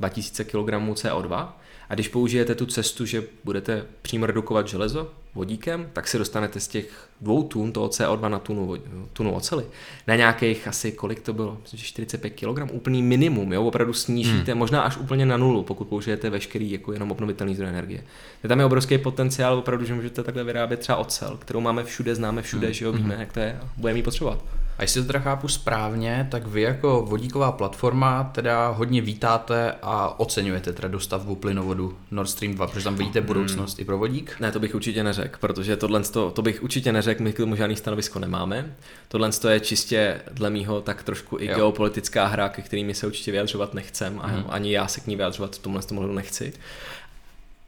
[0.00, 1.48] 2000 kg CO2
[1.88, 6.68] A když použijete tu cestu, že budete přímo redukovat železo vodíkem, tak se dostanete z
[6.68, 8.76] těch dvou tun toho CO2 na tunu,
[9.12, 9.64] tunu oceli
[10.06, 14.52] na nějakých asi, kolik to bylo, myslím, že 45 kg, úplný minimum, jo, opravdu snížíte,
[14.52, 14.58] hmm.
[14.58, 18.04] možná až úplně na nulu, pokud použijete veškerý jako jenom obnovitelný zdroj energie.
[18.42, 22.14] Je tam je obrovský potenciál, opravdu, že můžete takhle vyrábět třeba ocel, kterou máme všude,
[22.14, 22.74] známe všude, hmm.
[22.74, 24.44] že jo, víme, jak to je, budeme ji potřebovat.
[24.80, 30.20] A jestli to teda chápu správně, tak vy jako vodíková platforma teda hodně vítáte a
[30.20, 34.36] oceňujete teda dostavbu plynovodu Nord Stream 2, protože tam vidíte budoucnost i pro vodík?
[34.40, 37.56] Ne, to bych určitě neřekl, protože tohle to, to bych určitě neřekl, my k tomu
[37.56, 38.74] žádný stanovisko nemáme.
[39.08, 41.54] Tohle je čistě dle mýho tak trošku i Jo.
[41.56, 44.44] geopolitická hra, ke kterými se určitě vyjadřovat nechcem a Mhm.
[44.48, 46.52] ani já se k ní vyjadřovat v tomhle tomu nechci.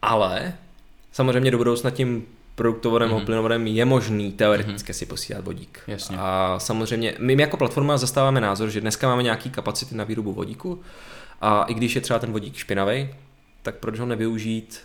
[0.02, 0.52] Ale
[1.12, 3.18] samozřejmě do budoucna tím produktovodem Mhm.
[3.18, 3.24] mm-hmm.
[3.24, 4.96] plynovodem je možný teoreticky mm-hmm.
[4.96, 5.80] si posílat vodík.
[5.86, 6.16] Jasně.
[6.20, 10.80] A samozřejmě my jako platforma zastáváme názor, že dneska máme nějaký kapacity na výrobu vodíku
[11.40, 13.08] a i když je třeba ten vodík špinavý,
[13.62, 14.80] tak proč ho nevyužít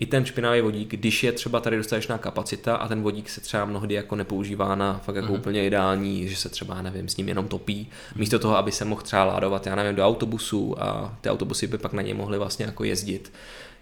[0.00, 3.64] i ten špinavý vodík, když je třeba tady dostatečná kapacita a ten vodík se třeba
[3.64, 5.34] mnohdy jako nepoužívá na fakt jako Mhm.
[5.34, 5.38] mm-hmm.
[5.38, 9.02] úplně ideální, že se třeba, nevím, s ním jenom topí, místo toho, aby se mohl
[9.02, 12.64] třeba ládovat, já nevím, do autobusu a ty autobusy by pak na něj mohly vlastně
[12.66, 13.32] jako jezdit.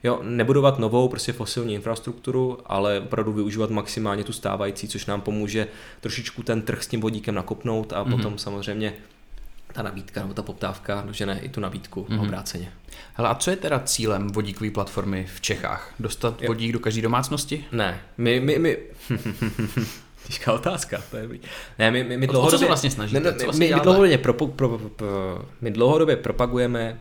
[0.05, 5.67] Jo, nebudovat novou prostě fosilní infrastrukturu, ale opravdu využívat maximálně tu stávající, což nám pomůže
[6.01, 8.13] trošičku ten trh s tím vodíkem nakopnout a Mhm.
[8.13, 8.95] potom samozřejmě
[9.73, 12.19] ta nabídka nebo ta poptávka dožene i tu nabídku Mhm.
[12.19, 12.25] mm-hmm.
[12.27, 12.73] obráceně.
[13.15, 15.95] Hele, a co je teda cílem vodíkové platformy v Čechách?
[16.01, 16.49] Dostat Jo.
[16.49, 17.65] vodík do každé domácnosti?
[17.73, 18.79] Ne, my, my, my...
[20.27, 21.41] Těžká otázka, to je dobrý.
[21.79, 22.59] Ne, my, my, my o co dlouhodobě...
[22.59, 23.21] se vlastně snažíte?
[23.21, 24.47] Ne, ne, vlastně my, my, dlouhodobě pro, pro,
[24.79, 27.01] pro, my dlouhodobě propagujeme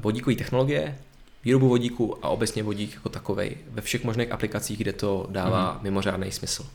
[0.00, 0.98] vodíkové technologie,
[1.44, 5.78] výrobu vodíku a obecně vodík jako takovej ve všech možných aplikacích, kde to dává mm.
[5.82, 6.66] mimořádný smysl.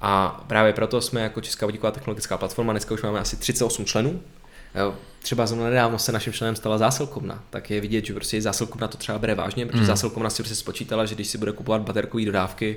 [0.00, 4.20] A právě proto jsme jako Česká vodíková technologická platforma, dneska už máme asi 38 členů.
[4.74, 8.88] Jo, Třeba zrovna nedávno se naším členem stala zásilkovna, tak je vidět, že prostě zásilkovna
[8.88, 9.86] to třeba bere vážně, protože Mm.
[9.86, 12.76] zásilkovna si prostě spočítala, že když si bude kupovat baterkové dodávky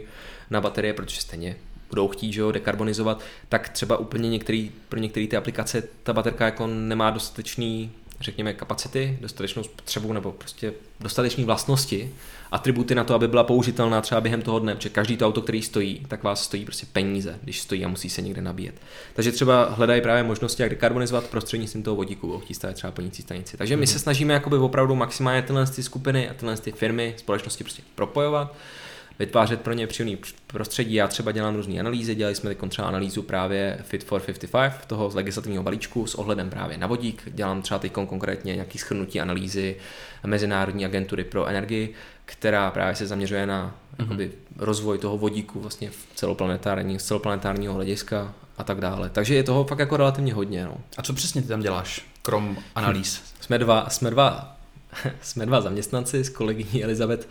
[0.49, 1.55] na baterie, protože stejně
[1.89, 6.45] budou chtít že jo, dekarbonizovat, tak třeba úplně některý, pro některé ty aplikace ta baterka
[6.45, 7.91] jako nemá dostatečný
[8.21, 12.11] řekněme, kapacity, dostatečnou spotřebu nebo prostě dostatečné vlastnosti,
[12.51, 15.61] atributy na to, aby byla použitelná třeba během toho dne, protože každý to auto, který
[15.61, 18.75] stojí, tak vás stojí prostě peníze, když stojí a musí se někde nabíjet.
[19.13, 23.57] Takže třeba hledají právě možnosti, jak dekarbonizovat prostřednictvím toho vodíku, chtí stavět třeba plnící stanici.
[23.57, 27.63] Takže my se snažíme jakoby opravdu maximálně tyhle ty skupiny a tyhle ty firmy, společnosti
[27.63, 28.55] prostě propojovat,
[29.19, 30.17] vytvářet pro ně příjemný
[30.47, 30.93] prostředí.
[30.93, 35.09] Já třeba dělám různé analýzy, dělali jsme teď třeba analýzu právě Fit for 55, toho
[35.09, 37.23] z legislativního balíčku s ohledem právě na vodík.
[37.25, 39.75] Dělám třeba teď konkrétně nějaký schrnutí analýzy
[40.25, 41.93] Mezinárodní agentury pro energii,
[42.25, 48.33] která právě se zaměřuje na jakoby, rozvoj toho vodíku vlastně v celoplanetární, z celoplanetárního hlediska
[48.57, 49.09] a tak dále.
[49.09, 50.65] Takže je toho fakt jako relativně hodně.
[50.65, 50.77] No.
[50.97, 53.21] A co přesně ty tam děláš, krom analýz?
[53.41, 54.57] Jsme dva, jsme dva,
[55.21, 57.29] jsme dva zaměstnanci s kolegyní Elizabeth,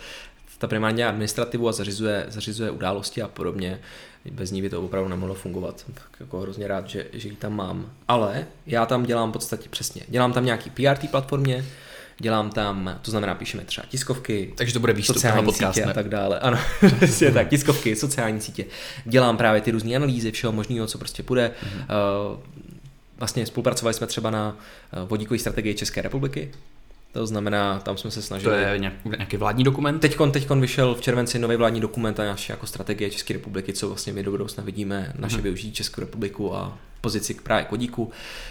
[0.58, 3.80] ta primárně administrativu a zařizuje, zařizuje události a podobně.
[4.30, 5.80] Bez ní by to opravdu nemohlo fungovat.
[5.80, 7.90] Jsem tak jako hrozně rád, že, že ji tam mám.
[8.08, 10.02] Ale já tam dělám v podstatě přesně.
[10.08, 11.64] Dělám tam nějaký PR platformě,
[12.18, 15.80] dělám tam, to znamená, píšeme třeba tiskovky, Takže to bude výstup sociální podcastu.
[15.80, 16.38] sítě a tak dále.
[16.38, 16.58] Ano,
[16.96, 18.64] přesně tak, tiskovky, sociální sítě.
[19.04, 21.50] Dělám právě ty různé analýzy všeho možného, co prostě půjde.
[21.62, 21.84] Mhm.
[21.88, 22.38] Mm-hmm.
[23.18, 24.56] Vlastně spolupracovali jsme třeba na
[24.92, 26.50] eh, vodíkové strategii České republiky.
[27.12, 28.62] To znamená, tam jsme se To snažili...
[28.62, 29.98] je nějak, nějaký vládní dokument?
[29.98, 33.88] Teďkon, teďkon vyšel v červenci nový vládní dokument a naše jako strategie České republiky, co
[33.88, 35.42] vlastně my do budoucna vidíme, naše Mhm.
[35.42, 38.10] využití Českou republiku a pozici k právě kodíku.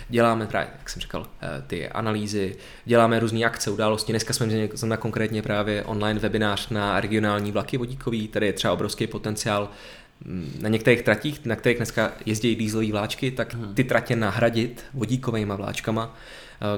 [0.09, 2.55] Děláme právě, jak jsem říkal, eh, ty analýzy,
[2.85, 4.11] děláme různé akce, události.
[4.11, 8.73] Dneska jsme měli zrovna konkrétně právě online webinář na regionální vlaky vodíkový, tady je třeba
[8.73, 9.69] obrovský potenciál
[10.25, 15.53] mm, na některých tratích, na kterých dneska jezdí dieselové vláčky, tak ty tratě nahradit vodíkovými
[15.55, 16.15] vláčkama,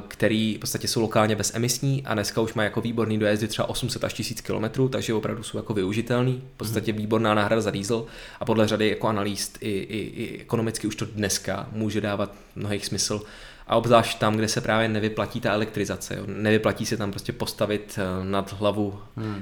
[0.07, 4.03] který v podstatě jsou lokálně bezemisní a dneska už mají jako výborný dojezdy třeba 800
[4.03, 6.43] až 1000 km, takže opravdu jsou jako využitelný.
[6.53, 8.05] V podstatě výborná náhrada za diesel
[8.39, 12.85] a podle řady jako analýst i, i, i ekonomicky už to dneska může dávat mnohých
[12.85, 13.21] smysl.
[13.67, 16.15] A obzvlášť tam, kde se právě nevyplatí ta elektrizace.
[16.15, 16.23] Jo.
[16.27, 18.99] Nevyplatí se tam prostě postavit eh, nad hlavu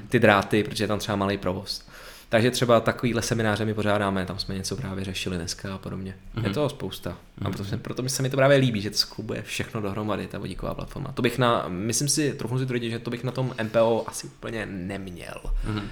[0.08, 1.84] ty dráty, protože je tam třeba malý provoz.
[2.28, 6.14] Takže třeba takovýhle semináře my pořádáme, tam jsme něco právě řešili dneska a podobně.
[6.36, 6.44] Mm-hmm.
[6.44, 7.10] Je toho spousta.
[7.40, 10.26] A proto, se- proto mi se mi to právě líbí, že to sklubuje všechno dohromady,
[10.26, 11.12] ta vodíková platforma.
[11.12, 14.26] To bych na, myslím si, trochu si tvrdit, že to bych na tom MPO asi
[14.26, 15.40] úplně neměl.
[15.44, 15.82] Mm-hmm.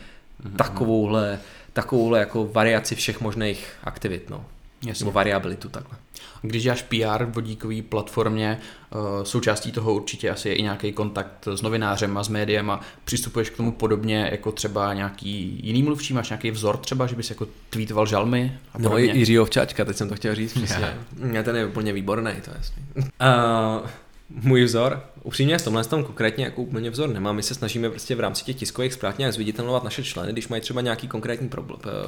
[0.57, 1.39] Takovouhle,
[1.73, 4.45] takovouhle jako variaci všech možných aktivit, no.
[4.89, 5.05] Jasně.
[5.05, 5.99] Nebo variabilitu takhle.
[6.43, 8.59] Když děláš PR v vodíkové platformě,
[8.93, 12.81] eh, součástí toho určitě asi je i nějaký kontakt s novinářem a s médiem a
[13.05, 17.31] přistupuješ k tomu podobně jako třeba nějaký jiný mluvčí, máš nějaký vzor třeba, že bys
[17.31, 19.13] jako tweetoval žalmy a No podobně?
[19.13, 20.95] i Jiřího Včáčka, teď jsem to chtěl říct přesně.
[21.33, 21.45] Yeah.
[21.45, 22.83] Ten je úplně výborný, to je jasný.
[22.97, 23.87] Uh,
[24.31, 27.37] můj vzor, upřímně v tomhle tom konkrétně jako úplně vzor nemám.
[27.37, 30.63] My se snažíme prostě v rámci těch tiskových zpráv nějak zviditelnovat naše členy, když mají
[30.63, 31.65] třeba nějaký konkrétní pro,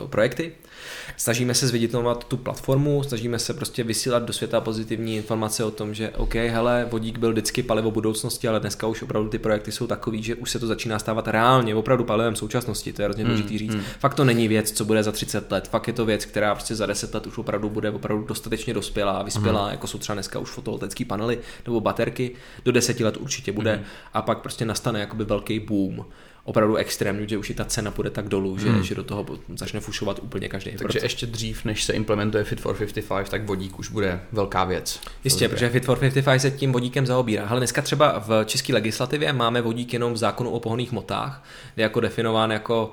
[0.06, 0.52] projekty.
[1.16, 5.94] Snažíme se zviditelnovat tu platformu, snažíme se prostě vysílat do světa pozitivní informace o tom,
[5.94, 9.86] že OK, hele, vodík byl vždycky palivo budoucnosti, ale dneska už opravdu ty projekty jsou
[9.86, 12.92] takový, že už se to začíná stávat reálně, opravdu palivem současnosti.
[12.92, 13.74] To je hrozně důležité říct.
[13.74, 13.84] Hmm.
[13.98, 16.74] Fakt to není věc, co bude za 30 let, fakt je to věc, která prostě
[16.74, 19.70] za 10 let už opravdu bude opravdu dostatečně dospělá, vyspělá, hmm.
[19.70, 22.30] jako jsou třeba dneska už fotovoltaické panely nebo baterky,
[22.64, 23.84] do deseti let určitě bude hmm.
[24.14, 26.04] a pak prostě nastane jakoby velký boom
[26.48, 28.82] opravdu extrémní, že už i ta cena půjde tak dolů, že, hmm.
[28.82, 30.70] že do toho začne fušovat úplně každý.
[30.70, 31.02] Takže proces.
[31.02, 35.00] ještě dřív, než se implementuje Fit for 55, tak vodík už bude velká věc.
[35.24, 37.46] Jistě, protože Fit for 55 se tím vodíkem zaobírá.
[37.46, 41.44] Ale dneska třeba v české legislativě máme vodík jenom v zákonu o pohonných motách,
[41.74, 42.92] kde je jako definován jako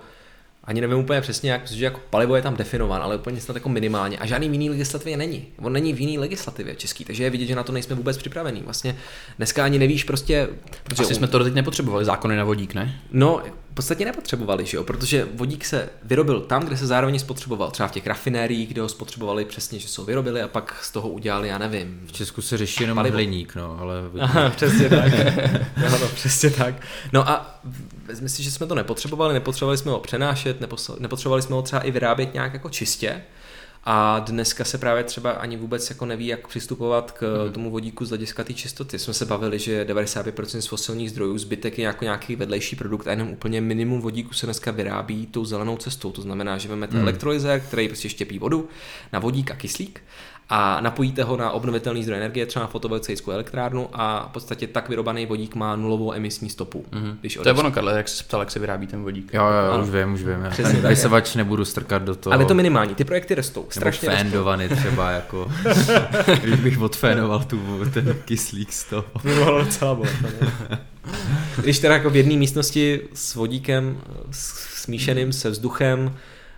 [0.67, 3.69] ani nevím úplně přesně, jak, protože jako palivo je tam definován, ale úplně snad jako
[3.69, 4.17] minimálně.
[4.17, 5.47] A žádný v jiný legislativě není.
[5.59, 8.61] On není v jiný legislativě český, takže je vidět, že na to nejsme vůbec připravení.
[8.61, 8.97] Vlastně
[9.37, 10.49] dneska ani nevíš prostě.
[10.83, 13.01] Protože Asi jsme to teď nepotřebovali, zákony na vodík, ne?
[13.11, 13.41] No,
[13.75, 14.83] podstatě nepotřebovali, že jo?
[14.83, 18.89] protože vodík se vyrobil tam, kde se zároveň spotřeboval, třeba v těch rafinériích, kde ho
[18.89, 22.01] spotřebovali přesně, že jsou vyrobili a pak z toho udělali, já nevím.
[22.07, 23.15] V Česku se řeší jenom palivo.
[23.15, 23.95] hliník, no, ale...
[24.19, 25.13] Aha, přesně tak.
[25.77, 26.75] no, no, přesně tak.
[27.13, 27.59] No a
[28.05, 30.57] vezmi si, že jsme to nepotřebovali, nepotřebovali jsme ho přenášet,
[30.99, 33.21] nepotřebovali jsme ho třeba i vyrábět nějak jako čistě,
[33.85, 37.53] a dneska se právě třeba ani vůbec jako neví, jak přistupovat k hmm.
[37.53, 38.99] tomu vodíku z hlediska té čistoty.
[38.99, 43.11] Jsme se bavili, že 95% z fosilních zdrojů, zbytek je jako nějaký vedlejší produkt a
[43.11, 46.11] jenom úplně minimum vodíku se dneska vyrábí tou zelenou cestou.
[46.11, 47.01] To znamená, že vezmete hmm.
[47.01, 48.69] elektrolyzer, který prostě štěpí vodu
[49.13, 50.01] na vodík a kyslík
[50.49, 54.89] a napojíte ho na obnovitelný zdroj energie, třeba na fotovoltaickou elektrárnu a v podstatě tak
[54.89, 56.85] vyrobaný vodík má nulovou emisní stopu.
[56.91, 57.15] Mm-hmm.
[57.19, 59.33] Když to je ono, Karle, jak se ptal, jak se vyrábí ten vodík.
[59.33, 60.45] Jo, jo, jo už vím, už vím.
[60.49, 60.89] Přesně tak.
[60.89, 62.33] Vysavač nebudu strkat do toho.
[62.33, 63.65] Ale to minimální, ty projekty rostou.
[63.69, 65.51] Strašně Nebo féndovany třeba, jako,
[66.41, 69.05] když bych odfénoval tu, ten kyslík z toho.
[69.23, 69.99] Mohlo docela
[71.61, 73.97] Když teda jako v jedné místnosti s vodíkem
[74.31, 76.15] smíšeným se vzduchem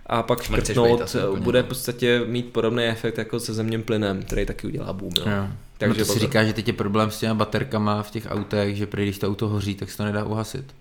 [0.08, 4.66] a pak škrtnout, bude v podstatě mít podobný efekt jako se zemním plynem, který taky
[4.66, 5.12] udělá boom.
[5.16, 5.24] Jo.
[5.26, 5.48] Jo.
[5.78, 8.76] Takže no to si říká, že teď je problém s těma baterkama v těch autech,
[8.76, 10.74] že prý, když to auto hoří, tak se to nedá uhasit.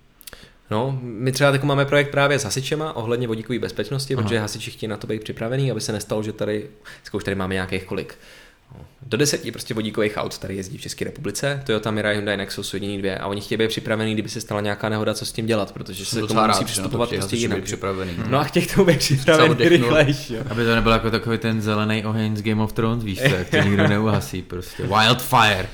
[0.71, 4.23] No, my třeba tak máme projekt právě s hasičema ohledně vodíkové bezpečnosti, Aha.
[4.23, 6.69] protože hasiči chtějí na to být připravený, aby se nestalo, že tady,
[7.13, 8.15] už tady máme nějakých kolik,
[9.01, 11.63] do deseti prostě vodíkových aut tady jezdí v České republice.
[11.65, 14.61] Toyota Mirai, Hyundai Nexus jsou jediný dvě a oni chtějí být připravený, kdyby se stala
[14.61, 17.63] nějaká nehoda, co s tím dělat, protože se to musí přistupovat prostě jinak.
[17.63, 18.11] Připravený.
[18.29, 20.33] No a chtějí k tomu být připravený rychlejš.
[20.49, 23.57] Aby to nebylo jako takový ten zelený oheň z Game of Thrones, víš jak to
[23.57, 24.83] nikdo neuhasí prostě.
[24.87, 25.67] Wildfire.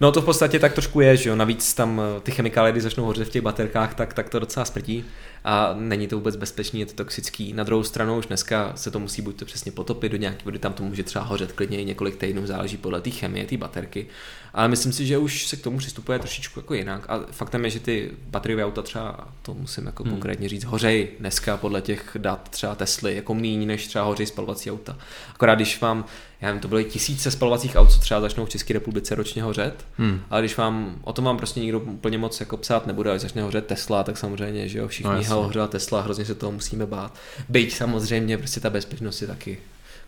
[0.00, 2.82] No to v podstatě tak trošku je, že jo, navíc tam eh, ty chemikálie, když
[2.82, 5.04] začnou hořet v těch baterkách, tak, tak to docela smrtí
[5.44, 7.52] a není to vůbec bezpečný, je to toxický.
[7.52, 10.58] Na druhou stranu už dneska se to musí buď to přesně potopit do nějaké vody,
[10.58, 14.06] tam to může třeba hořet klidně i několik týdnů, záleží podle té chemie, té baterky.
[14.54, 17.04] Ale myslím si, že už se k tomu přistupuje trošičku jako jinak.
[17.08, 20.12] A faktem je, že ty bateriové auta třeba, to musím jako hmm.
[20.12, 24.70] konkrétně říct, hořej dneska podle těch dat třeba Tesly, jako méně než třeba hoří spalovací
[24.70, 24.98] auta.
[25.34, 26.04] Akorát když vám
[26.40, 29.84] já nevím, to byly tisíce spalovacích aut, co třeba začnou v České republice ročně hořet,
[29.98, 30.20] hmm.
[30.30, 33.42] ale když vám, o tom vám prostě nikdo úplně moc jako psát nebude, ale začne
[33.42, 36.86] hořet Tesla, tak samozřejmě, že jo, všichni no, ho hořela Tesla, hrozně se toho musíme
[36.86, 37.14] bát.
[37.48, 39.58] Byť samozřejmě prostě ta bezpečnost je taky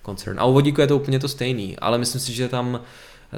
[0.02, 0.40] koncern.
[0.40, 2.80] A u vodíku je to úplně to stejný, ale myslím si, že tam,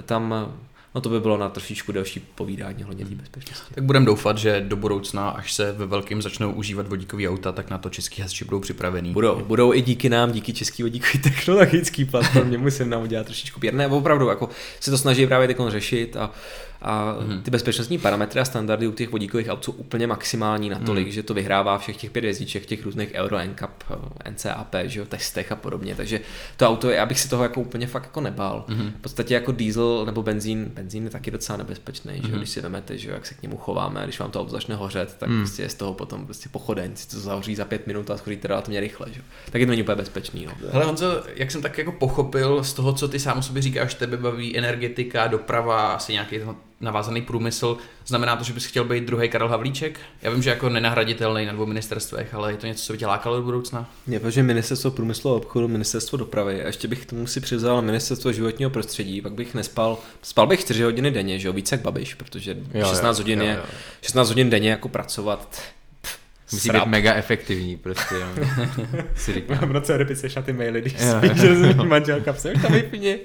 [0.02, 0.52] tam
[0.94, 3.74] No to by bylo na trošičku delší povídání hledně té bezpečnosti.
[3.74, 7.70] Tak budeme doufat, že do budoucna, až se ve velkém začnou užívat vodíkové auta, tak
[7.70, 9.12] na to český hasiči budou připravení.
[9.12, 13.88] Budou, budou i díky nám, díky český vodíkový technologický platformě, musím nám udělat trošičku pěrné.
[13.88, 14.48] Opravdu, jako
[14.80, 16.30] se to snaží právě teď řešit a
[16.84, 17.42] a mm.
[17.42, 21.12] ty bezpečnostní parametry a standardy u těch vodíkových aut jsou úplně maximální natolik, mm.
[21.12, 23.84] že to vyhrává všech těch pět jezdíček, těch různých Euro NCAP,
[24.30, 25.94] NCAP, že jo, testech a podobně.
[25.94, 26.20] Takže
[26.56, 28.64] to auto, já bych si toho jako úplně fakt jako nebál.
[28.68, 28.92] Mm.
[28.98, 32.38] V podstatě jako diesel nebo benzín, benzín je taky docela nebezpečný, že jo, mhm.
[32.38, 34.50] když si vezmete, že jo, jak se k němu chováme, a když vám to auto
[34.50, 35.40] začne hořet, tak mm.
[35.40, 38.48] prostě je z toho potom prostě pochodeň, si to zahoří za pět minut a schoříte
[38.48, 39.24] relativně rychle, že jo.
[39.50, 40.46] Tak je to není úplně bezpečný.
[40.46, 40.52] No.
[40.72, 43.94] Hele Honzo, jak jsem tak jako pochopil z toho, co ty sám o sobě říkáš,
[43.94, 46.40] tebe baví energetika, doprava, asi nějaký
[46.80, 47.76] navázaný průmysl.
[48.06, 50.00] Znamená to, že bys chtěl být druhý Karel Havlíček?
[50.22, 53.06] Já vím, že jako nenahraditelný na dvou ministerstvech, ale je to něco, co by tě
[53.06, 53.90] lákalo do budoucna?
[54.06, 57.82] Je, protože ministerstvo průmyslu a obchodu, ministerstvo dopravy a ještě bych k tomu si přivzal
[57.82, 61.82] ministerstvo životního prostředí, pak bych nespal, spal bych 4 hodiny denně, že jo, více jak
[61.82, 63.62] Babiš, protože jo, 16 jo, hodin jo, je, jo.
[64.02, 65.60] 16 hodin denně jako pracovat,
[66.54, 66.84] Musí Srap.
[66.84, 68.14] být mega efektivní, prostě.
[68.14, 68.26] Jo.
[69.16, 69.58] si říkám.
[69.58, 73.18] V noci odepisuješ na ty maily, když spíš, že manželka pse, už tam vypni.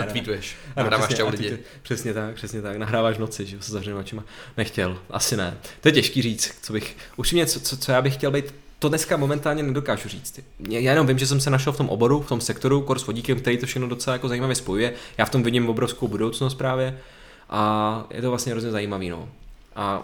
[0.00, 1.58] a tweetuješ, nahráváš čau lidi.
[1.82, 4.24] Přesně tak, přesně tak, nahráváš noci, že se zavřeným očima.
[4.56, 5.54] Nechtěl, asi ne.
[5.80, 8.88] To je těžký říct, co bych, upřímně, co, co, co já bych chtěl být to
[8.88, 10.40] dneska momentálně nedokážu říct.
[10.68, 13.06] Já jenom vím, že jsem se našel v tom oboru, v tom sektoru, kor s
[13.06, 14.92] vodíkem, který to všechno docela jako zajímavě spojuje.
[15.18, 16.98] Já v tom vidím obrovskou budoucnost právě
[17.50, 19.28] A je to vlastně hrozně zajímavý, no.
[19.76, 20.02] A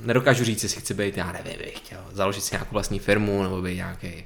[0.00, 3.62] nedokážu říct, jestli chci být, já nevím, bych chtěl založit si nějakou vlastní firmu, nebo
[3.62, 4.24] být nějaký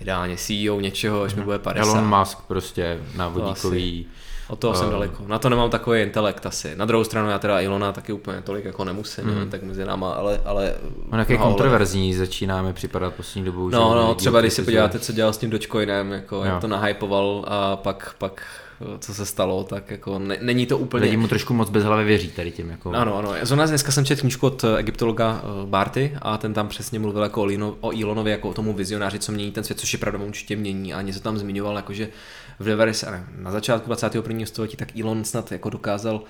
[0.00, 1.88] ideálně CEO něčeho, až mi bude 50.
[1.96, 4.06] Elon Musk prostě na vodíkový...
[4.48, 4.90] Od toho jsem Eh.
[4.90, 5.24] daleko.
[5.26, 6.76] Na to nemám takový intelekt asi.
[6.76, 9.50] Na druhou stranu já teda Ilona taky úplně tolik jako nemusím, mm.
[9.50, 10.40] tak mezi náma, ale...
[10.44, 10.74] ale
[11.12, 13.70] On jak je mnoha kontroverzní, začínáme připadat poslední dobou.
[13.70, 14.64] že No, no, třeba když si kritizují.
[14.76, 16.42] podíváte, co dělal s tím Dogecoinem, jako Jo.
[16.42, 18.42] jak to nahypoval a pak, pak
[18.98, 21.04] co se stalo, tak jako ne, není to úplně...
[21.04, 22.70] Lidi mu trošku moc bez hlavy věří tady tím.
[22.70, 22.90] Jako...
[22.90, 23.34] Ano, ano.
[23.42, 27.22] Zrovna dneska jsem četl knížku od eh, egyptologa eh, Barty a ten tam přesně mluvil
[27.22, 29.98] jako o, Lino, o Elonovi, jako o tomu vizionáři, co mění ten svět, což je
[29.98, 32.08] pravda určitě mění a něco tam zmiňoval, jakože
[32.58, 34.46] v 90, ne, na začátku 21.
[34.46, 36.22] století tak Elon snad jako dokázal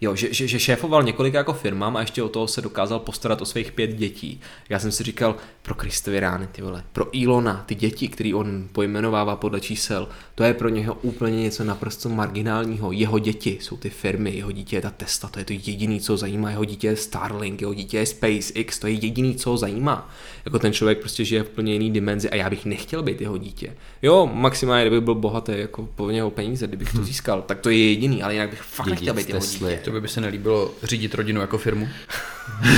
[0.00, 3.42] Jo, že, že, že šéfoval několika jako firmám a ještě o toho se dokázal postarat
[3.42, 4.40] o svých pět dětí.
[4.68, 8.68] Já jsem si říkal, pro Kristovy rány, ty vole, pro Ilona, ty děti, který on
[8.72, 12.92] pojmenovává podle čísel, to je pro něho úplně něco naprosto marginálního.
[12.92, 16.12] Jeho děti jsou ty firmy, jeho dítě je ta Tesla, to je to jediný, co
[16.12, 19.56] ho zajímá, jeho dítě je Starlink, jeho dítě je SpaceX, to je jediný, co ho
[19.56, 20.10] zajímá.
[20.44, 23.38] Jako ten člověk prostě žije v plně jiný dimenzi a já bych nechtěl být jeho
[23.38, 23.76] dítě.
[24.02, 27.88] Jo, maximálně, kdyby byl bohatý, jako po něho peníze, kdybych to získal, tak to je
[27.88, 29.87] jediný, ale jinak bych fakt nechtěl být jeho dítě.
[29.92, 31.88] To by se nelíbilo řídit rodinu jako firmu.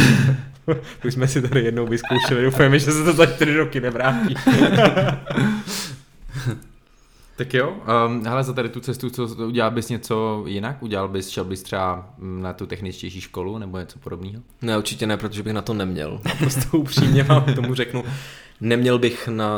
[1.04, 4.34] Už jsme si tady jednou vyzkoušeli, doufujeme, že se to za čtyři roky nevrátí.
[7.36, 10.82] Tak jo, um, hele, za tady tu cestu, co udělal bys něco jinak?
[10.82, 14.42] Udělal bys, šel bys třeba na tu techničtější školu nebo něco podobného?
[14.62, 16.20] Ne, určitě ne, protože bych na to neměl.
[16.24, 18.04] Naprosto upřímně vám k tomu řeknu.
[18.60, 19.50] Neměl bych na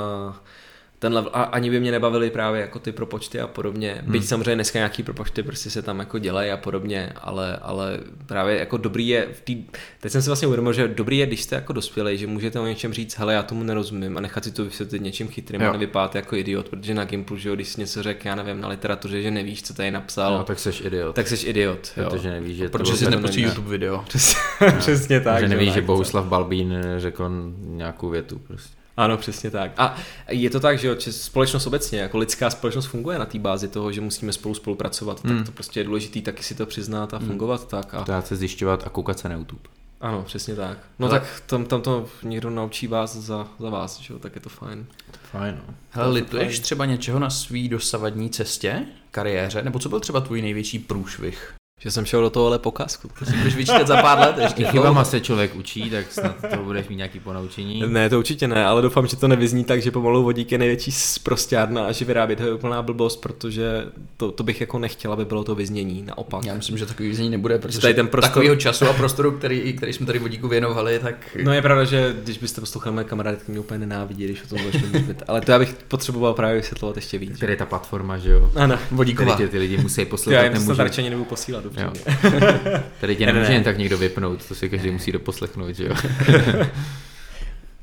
[1.03, 3.99] ten level, a ani by mě nebavily právě jako ty propočty a podobně.
[4.03, 4.13] Hmm.
[4.13, 8.59] Byť samozřejmě dneska nějaký propočty prostě se tam jako dělají a podobně, ale, ale právě
[8.59, 9.65] jako dobrý je v tý,
[10.01, 12.67] teď jsem si vlastně uvědomil, že dobrý je, když jste jako dospělý, že můžete o
[12.67, 15.69] něčem říct, hele, já tomu nerozumím a nechat si to vysvětlit něčím chytrým Jo.
[15.69, 18.61] a nevypadat jako idiot, protože na Gimplu, že jo, když jsi něco řekl, já nevím,
[18.61, 21.15] na literatuře, že nevíš, co tady napsal, No, tak seš idiot.
[21.17, 21.93] tak jsi idiot.
[21.97, 22.11] Jo.
[22.11, 23.49] Protože nevíš, že to Protože bylo si tak- nepustí ne.
[23.49, 24.05] YouTube video.
[24.79, 25.41] Přesně tak.
[25.41, 25.81] že nevíš, že.
[25.83, 28.82] Bohuslav Balbín řekl nějakou větu prostě.
[28.97, 29.73] Ano, přesně tak.
[29.77, 29.97] A
[30.29, 33.93] je to tak, že jo, společnost obecně, jako lidská společnost funguje na té bázi toho,
[33.93, 35.37] že musíme spolu spolupracovat, Hmm.
[35.37, 37.95] tak to prostě je důležitý taky si to přiznat a fungovat tak.
[37.95, 39.63] A, Dát se zjišťovat a koukat se na YouTube.
[40.01, 40.79] ano, přesně tak.
[40.99, 44.35] No Ale- tak tam, tam to někdo naučí vás za, za vás, že jo, tak
[44.35, 44.87] je to fajn.
[45.31, 45.75] Fajn, no.
[45.91, 50.79] Hele, lituješ třeba něčeho na svý dosavadní cestě, kariéře, nebo co byl třeba tvůj největší
[50.79, 51.55] průšvih?
[51.83, 53.09] Že jsem šel do tohohle pokazku.
[53.19, 54.63] To si budeš vyčítat za pár let ještě.
[54.63, 57.83] I chybama se člověk učí, tak snad toho budeš mít nějaký ponaučení.
[57.87, 60.93] Ne, to určitě ne, ale doufám, že to nevyzní tak, že pomalu vodík je největší
[60.93, 63.85] sprostěrna a že vyrábět ho je úplná blbost, protože
[64.17, 66.45] to, to bych jako nechtěl, aby bylo to vyznění, naopak.
[66.45, 69.73] Já myslím, že takový vyznění nebude, protože tady ten prostor- takového času a prostoru, který,
[69.73, 73.37] který jsme tady vodíku věnovali, tak No je pravda, že když byste poslouchali moje kamarády,
[73.37, 75.23] tak mě úplně nenávidí, když o tom budeš mluvit.
[75.29, 77.39] Ale to já bych potřeboval právě vysvětlovat ještě víc.
[77.39, 78.51] Tady je ta platforma, že jo?
[78.57, 78.79] Ano.
[78.91, 79.33] vodíková.
[79.33, 80.83] Tady tě ty lidi musí Já poslouchat, jim to nemůžu.
[80.83, 82.01] radši ani nebudu posílat, upřímně.
[83.01, 83.55] Tady tě Ne, ne, nemůže ne.
[83.55, 85.95] jen tak někdo vypnout, to si každý musí doposlechnout, že jo?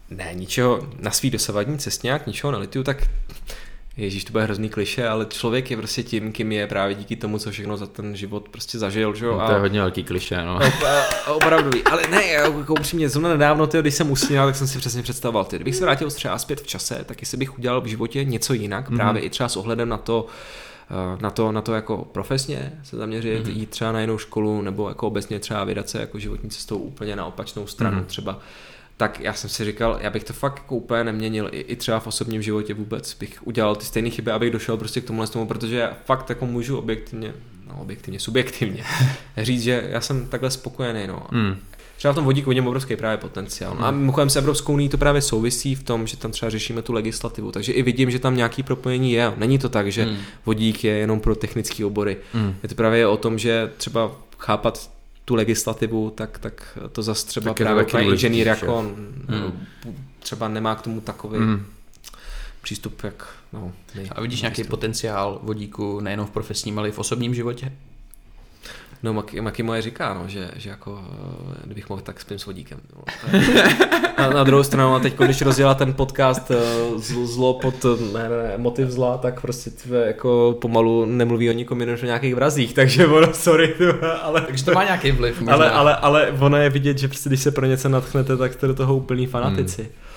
[0.09, 2.97] Ne, ničeho na svý dosavadní cestě nějak ničeho nelituju, tak
[3.97, 7.39] Ježíš, to bude hrozný kliše, ale člověk je prostě tím, kým je právě díky tomu,
[7.39, 9.37] co všechno za ten život prostě zažil, že jo?
[9.37, 10.59] No, to je hodně velký kliše, no.
[10.59, 14.67] Op- a- opravdu, ale ne, jako upřímně, zrovna nedávno, tyjo, když jsem usínal, tak jsem
[14.67, 17.81] si přesně představoval, ty, kdybych se vrátil třeba zpět v čase, tak jestli bych udělal
[17.81, 18.95] v životě něco jinak, mm-hmm.
[18.95, 20.68] právě i třeba s ohledem na to, eh,
[21.21, 23.57] na to, na to jako profesně se zaměřit, mm-hmm.
[23.57, 27.15] jít třeba na jinou školu, nebo jako obecně třeba vydat se jako životní cestou úplně
[27.15, 28.05] na opačnou stranu mm-hmm.
[28.05, 28.39] třeba,
[28.97, 31.99] tak já jsem si říkal, já bych to fakt jako úplně neměnil, i, i třeba
[31.99, 35.47] v osobním životě vůbec, bych udělal ty stejné chyby, abych došel prostě k tomuhle tomu,
[35.47, 37.33] protože já fakt jako můžu objektivně,
[37.67, 38.83] no objektivně, subjektivně
[39.37, 41.27] říct, že já jsem takhle spokojený, no.
[41.31, 41.55] Hmm.
[41.99, 43.75] Třeba v tom vodíku vidím obrovský právě potenciál.
[43.79, 46.81] No a mimochodem s Evropskou unii to právě souvisí v tom, že tam třeba řešíme
[46.81, 49.33] tu legislativu, takže i vidím, že tam nějaký propojení je.
[49.37, 50.17] Není to tak, že Hmm.
[50.45, 52.17] vodík je jenom pro technické obory.
[52.33, 52.55] Hmm.
[52.63, 54.91] Je to právě o tom, že třeba chápat
[55.25, 58.49] tu legislativu, tak, tak to zase třeba Tak právě důležitý, inženýr že?
[58.49, 58.79] jako
[59.27, 59.67] Hmm.
[60.19, 61.65] třeba nemá k tomu takový Hmm.
[62.61, 64.09] přístup, jak no, my.
[64.09, 67.71] A vidíš nějaký potenciál vodíku nejenom v profesním, ale i v osobním životě?
[69.03, 71.03] No, Maki, Maki moje říká, no, že, že jako,
[71.51, 72.79] eh, kdybych mohl, tak spím s vodíkem.
[72.95, 73.03] No.
[74.17, 76.55] Na, na druhou stranu, a teď, když rozdělá ten podcast eh,
[76.95, 81.53] zlo, zlo pod ne, ne, ne, motiv zla, tak prostě tve, jako pomalu nemluví o
[81.53, 83.75] nikom jinom než o nějakých vrazích, takže ono, sorry,
[84.21, 85.39] ale, Takže to má nějaký vliv.
[85.39, 85.53] Možná.
[85.53, 88.67] ale, ale, ale ono je vidět, že prostě, když se pro něco natchnete, tak jste
[88.67, 89.83] do toho úplný fanatici.
[89.83, 90.08] v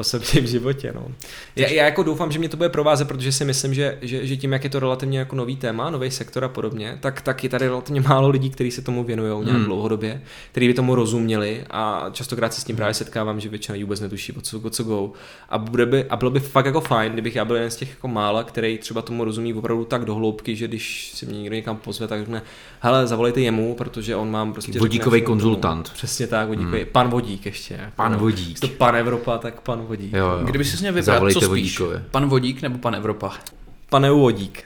[0.00, 0.92] osobním životě.
[0.94, 1.08] No.
[1.56, 4.36] Já, já, jako doufám, že mě to bude provázet, protože si myslím, že, že, že
[4.36, 7.50] tím, jak je to relativně jako nový téma, nový sektor a podobně, tak, tak je
[7.50, 9.64] tady relativně málo lidí, kteří se tomu věnují nějak Hmm.
[9.64, 10.22] dlouhodobě,
[10.52, 14.00] kteří by tomu rozuměli a častokrát se s tím právě setkávám, že většina lidí vůbec
[14.00, 15.12] netuší, o co, o co go.
[15.48, 17.90] A, bude by, a bylo by fakt jako fajn, kdybych já byl jeden z těch
[17.90, 21.56] jako mála, který třeba tomu rozumí opravdu tak do hloubky, že když si mě někdo
[21.56, 22.42] někam pozve, tak řekne,
[22.80, 24.78] hele, zavolejte jemu, protože on mám prostě...
[24.78, 25.90] Vodíkový všechno k tomu." konzultant.
[25.92, 26.78] Přesně tak, vodíkový.
[26.78, 26.88] Hmm.
[26.92, 27.74] Pan Vodík ještě.
[27.74, 28.18] Jako, Pan no.
[28.18, 28.60] Vodík.
[28.60, 30.12] To pan Evropa, tak pan Vodík.
[30.12, 30.38] Jo, jo.
[30.44, 31.78] Kdyby si měl vybrat, Zavolejte co spíš?
[31.78, 32.04] Vodíkovi.
[32.10, 33.32] Pan Vodík nebo pan Evropa?
[33.88, 34.64] Pan EU Vodík.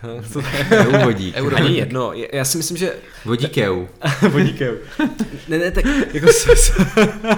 [1.05, 1.35] Vodík.
[1.37, 2.93] Euro- Ani jedno, já si myslím, že
[3.25, 3.85] Vodík EU.
[4.31, 4.75] Vodík EU.
[5.49, 6.29] Ne, ne, tak jako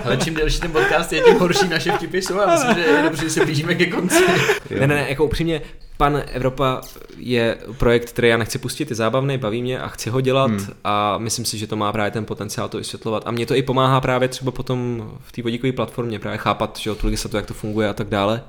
[0.04, 3.02] Ale čím delší ten podcast je, tím horší naše vtipy jsou a myslím, že je
[3.02, 4.24] dobře, že se blížíme ke konci.
[4.70, 5.62] ne, ne, ne, jako upřímně,
[5.96, 6.80] Pan Evropa
[7.16, 10.66] je projekt, který já nechci pustit, je zábavný, baví mě a chci ho dělat hmm.
[10.84, 13.22] a myslím si, že to má právě ten potenciál to vysvětlovat.
[13.26, 16.94] A mě to i pomáhá právě třeba potom v té vodíkové platformě právě chápat, že
[16.94, 18.42] tu legislativu, jak to funguje a tak dále.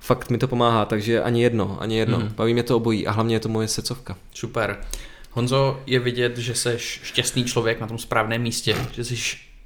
[0.00, 2.18] Fakt mi to pomáhá, takže ani jedno, ani jedno.
[2.18, 2.28] Hmm.
[2.28, 4.16] Baví mě to obojí a hlavně je to moje secovka.
[4.34, 4.80] Super.
[5.30, 9.16] Honzo, je vidět, že jsi šťastný člověk na tom správném místě, že jsi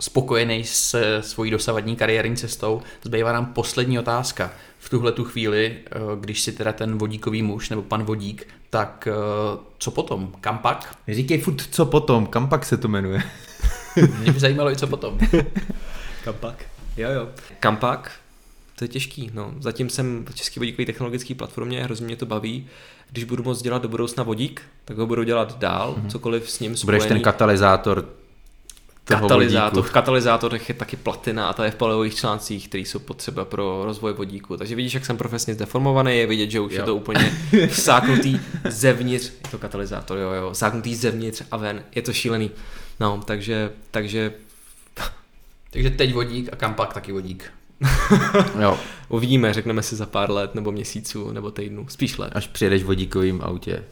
[0.01, 2.83] spokojený s svojí dosavadní kariérní cestou.
[3.03, 4.51] Zbývá nám poslední otázka.
[4.79, 5.91] V tuhle tu chvíli, eh,
[6.21, 10.33] když si teda ten vodíkový muž nebo pan vodík, tak eh, co potom?
[10.41, 10.97] Kam pak?
[11.09, 13.23] Říkej furt, co potom, kam pak se to jmenuje.
[14.21, 15.19] Mě by zajímalo i co potom.
[16.25, 16.65] Kampak?
[16.97, 17.29] Jo, jo.
[17.61, 18.11] Kampak?
[18.79, 19.55] To je těžký, no.
[19.61, 22.67] Zatím jsem v České vodíkové technologické platformě, hrozně mě to baví.
[23.11, 26.11] Když budu moct dělat do budoucna vodík, tak ho budu dělat dál, mm-hmm.
[26.11, 27.09] cokoliv s ním Budeš spojený.
[27.09, 28.09] ten katalyzátor
[29.07, 29.85] katalyzátor.
[29.85, 33.83] V katalyzátorech je taky platina a ta je v palivových článcích, které jsou potřeba pro
[33.85, 34.57] rozvoj vodíku.
[34.57, 36.79] Takže vidíš, jak jsem profesně zdeformovaný, je vidět, že už jo.
[36.79, 37.33] Je to úplně
[37.71, 42.51] vsáknutý zevnitř, je to katalyzátor, jo, jo, vsáknutý zevnitř a ven, je to šílený.
[43.01, 44.33] No, takže, takže
[45.77, 47.53] Takže teď vodík a kam pak taky vodík.
[48.61, 48.79] Jo,
[49.09, 52.33] uvidíme, řekneme si za pár let, nebo měsíců, nebo týdnů, spíš let.
[52.35, 53.85] až přijedeš vodíkovým autě.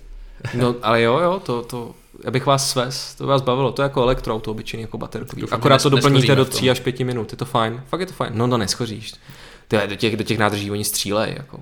[0.54, 1.94] No, ale jo, jo, to, to,
[2.24, 5.40] já bych vás svez, to by vás bavilo, to je jako elektroauto obyčejný, jako baterkový.
[5.42, 6.58] Doufám, Akorát to doplníte do v tom.
[6.58, 9.12] 3 až 5 minut, je to fajn, fakt je to fajn, no to neschoříš.
[9.72, 11.60] Je, do, těch, do těch nádrží oni střílej, jako.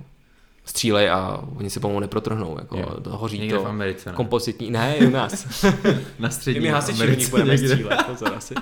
[0.65, 3.01] Střílej a oni se pomalu neprotrhnou, jako Jo.
[3.01, 3.63] to hoří Někde to.
[3.63, 4.17] v Americe, ne?
[4.17, 5.63] Kompozitní, ne, u nás.
[6.19, 7.69] Na My střední mi hasiči Americe budeme někde.
[7.69, 8.55] střílet, pozor asi.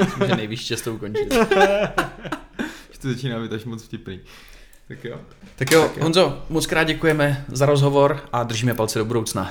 [0.00, 1.34] Myslím, že nejvíc často ukončit.
[2.92, 4.20] Že to začíná být až moc vtipný.
[4.88, 5.18] Tak jo.
[5.56, 9.50] Tak jo, Honzo, moc krát děkujeme za rozhovor a držíme palce do budoucna.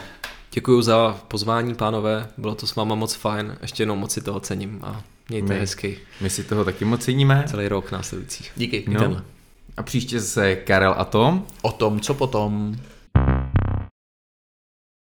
[0.51, 4.39] Děkuji za pozvání, pánové, bylo to s váma moc fajn, ještě jednou moc si toho
[4.39, 5.59] cením a mějte My.
[5.59, 7.43] hezky My si toho taky moc ceníme.
[7.47, 8.45] celý rok následující.
[8.55, 8.85] Díky.
[8.87, 9.21] No.
[9.77, 11.45] A příště se Karel a Tom.
[11.61, 12.75] O tom, co potom.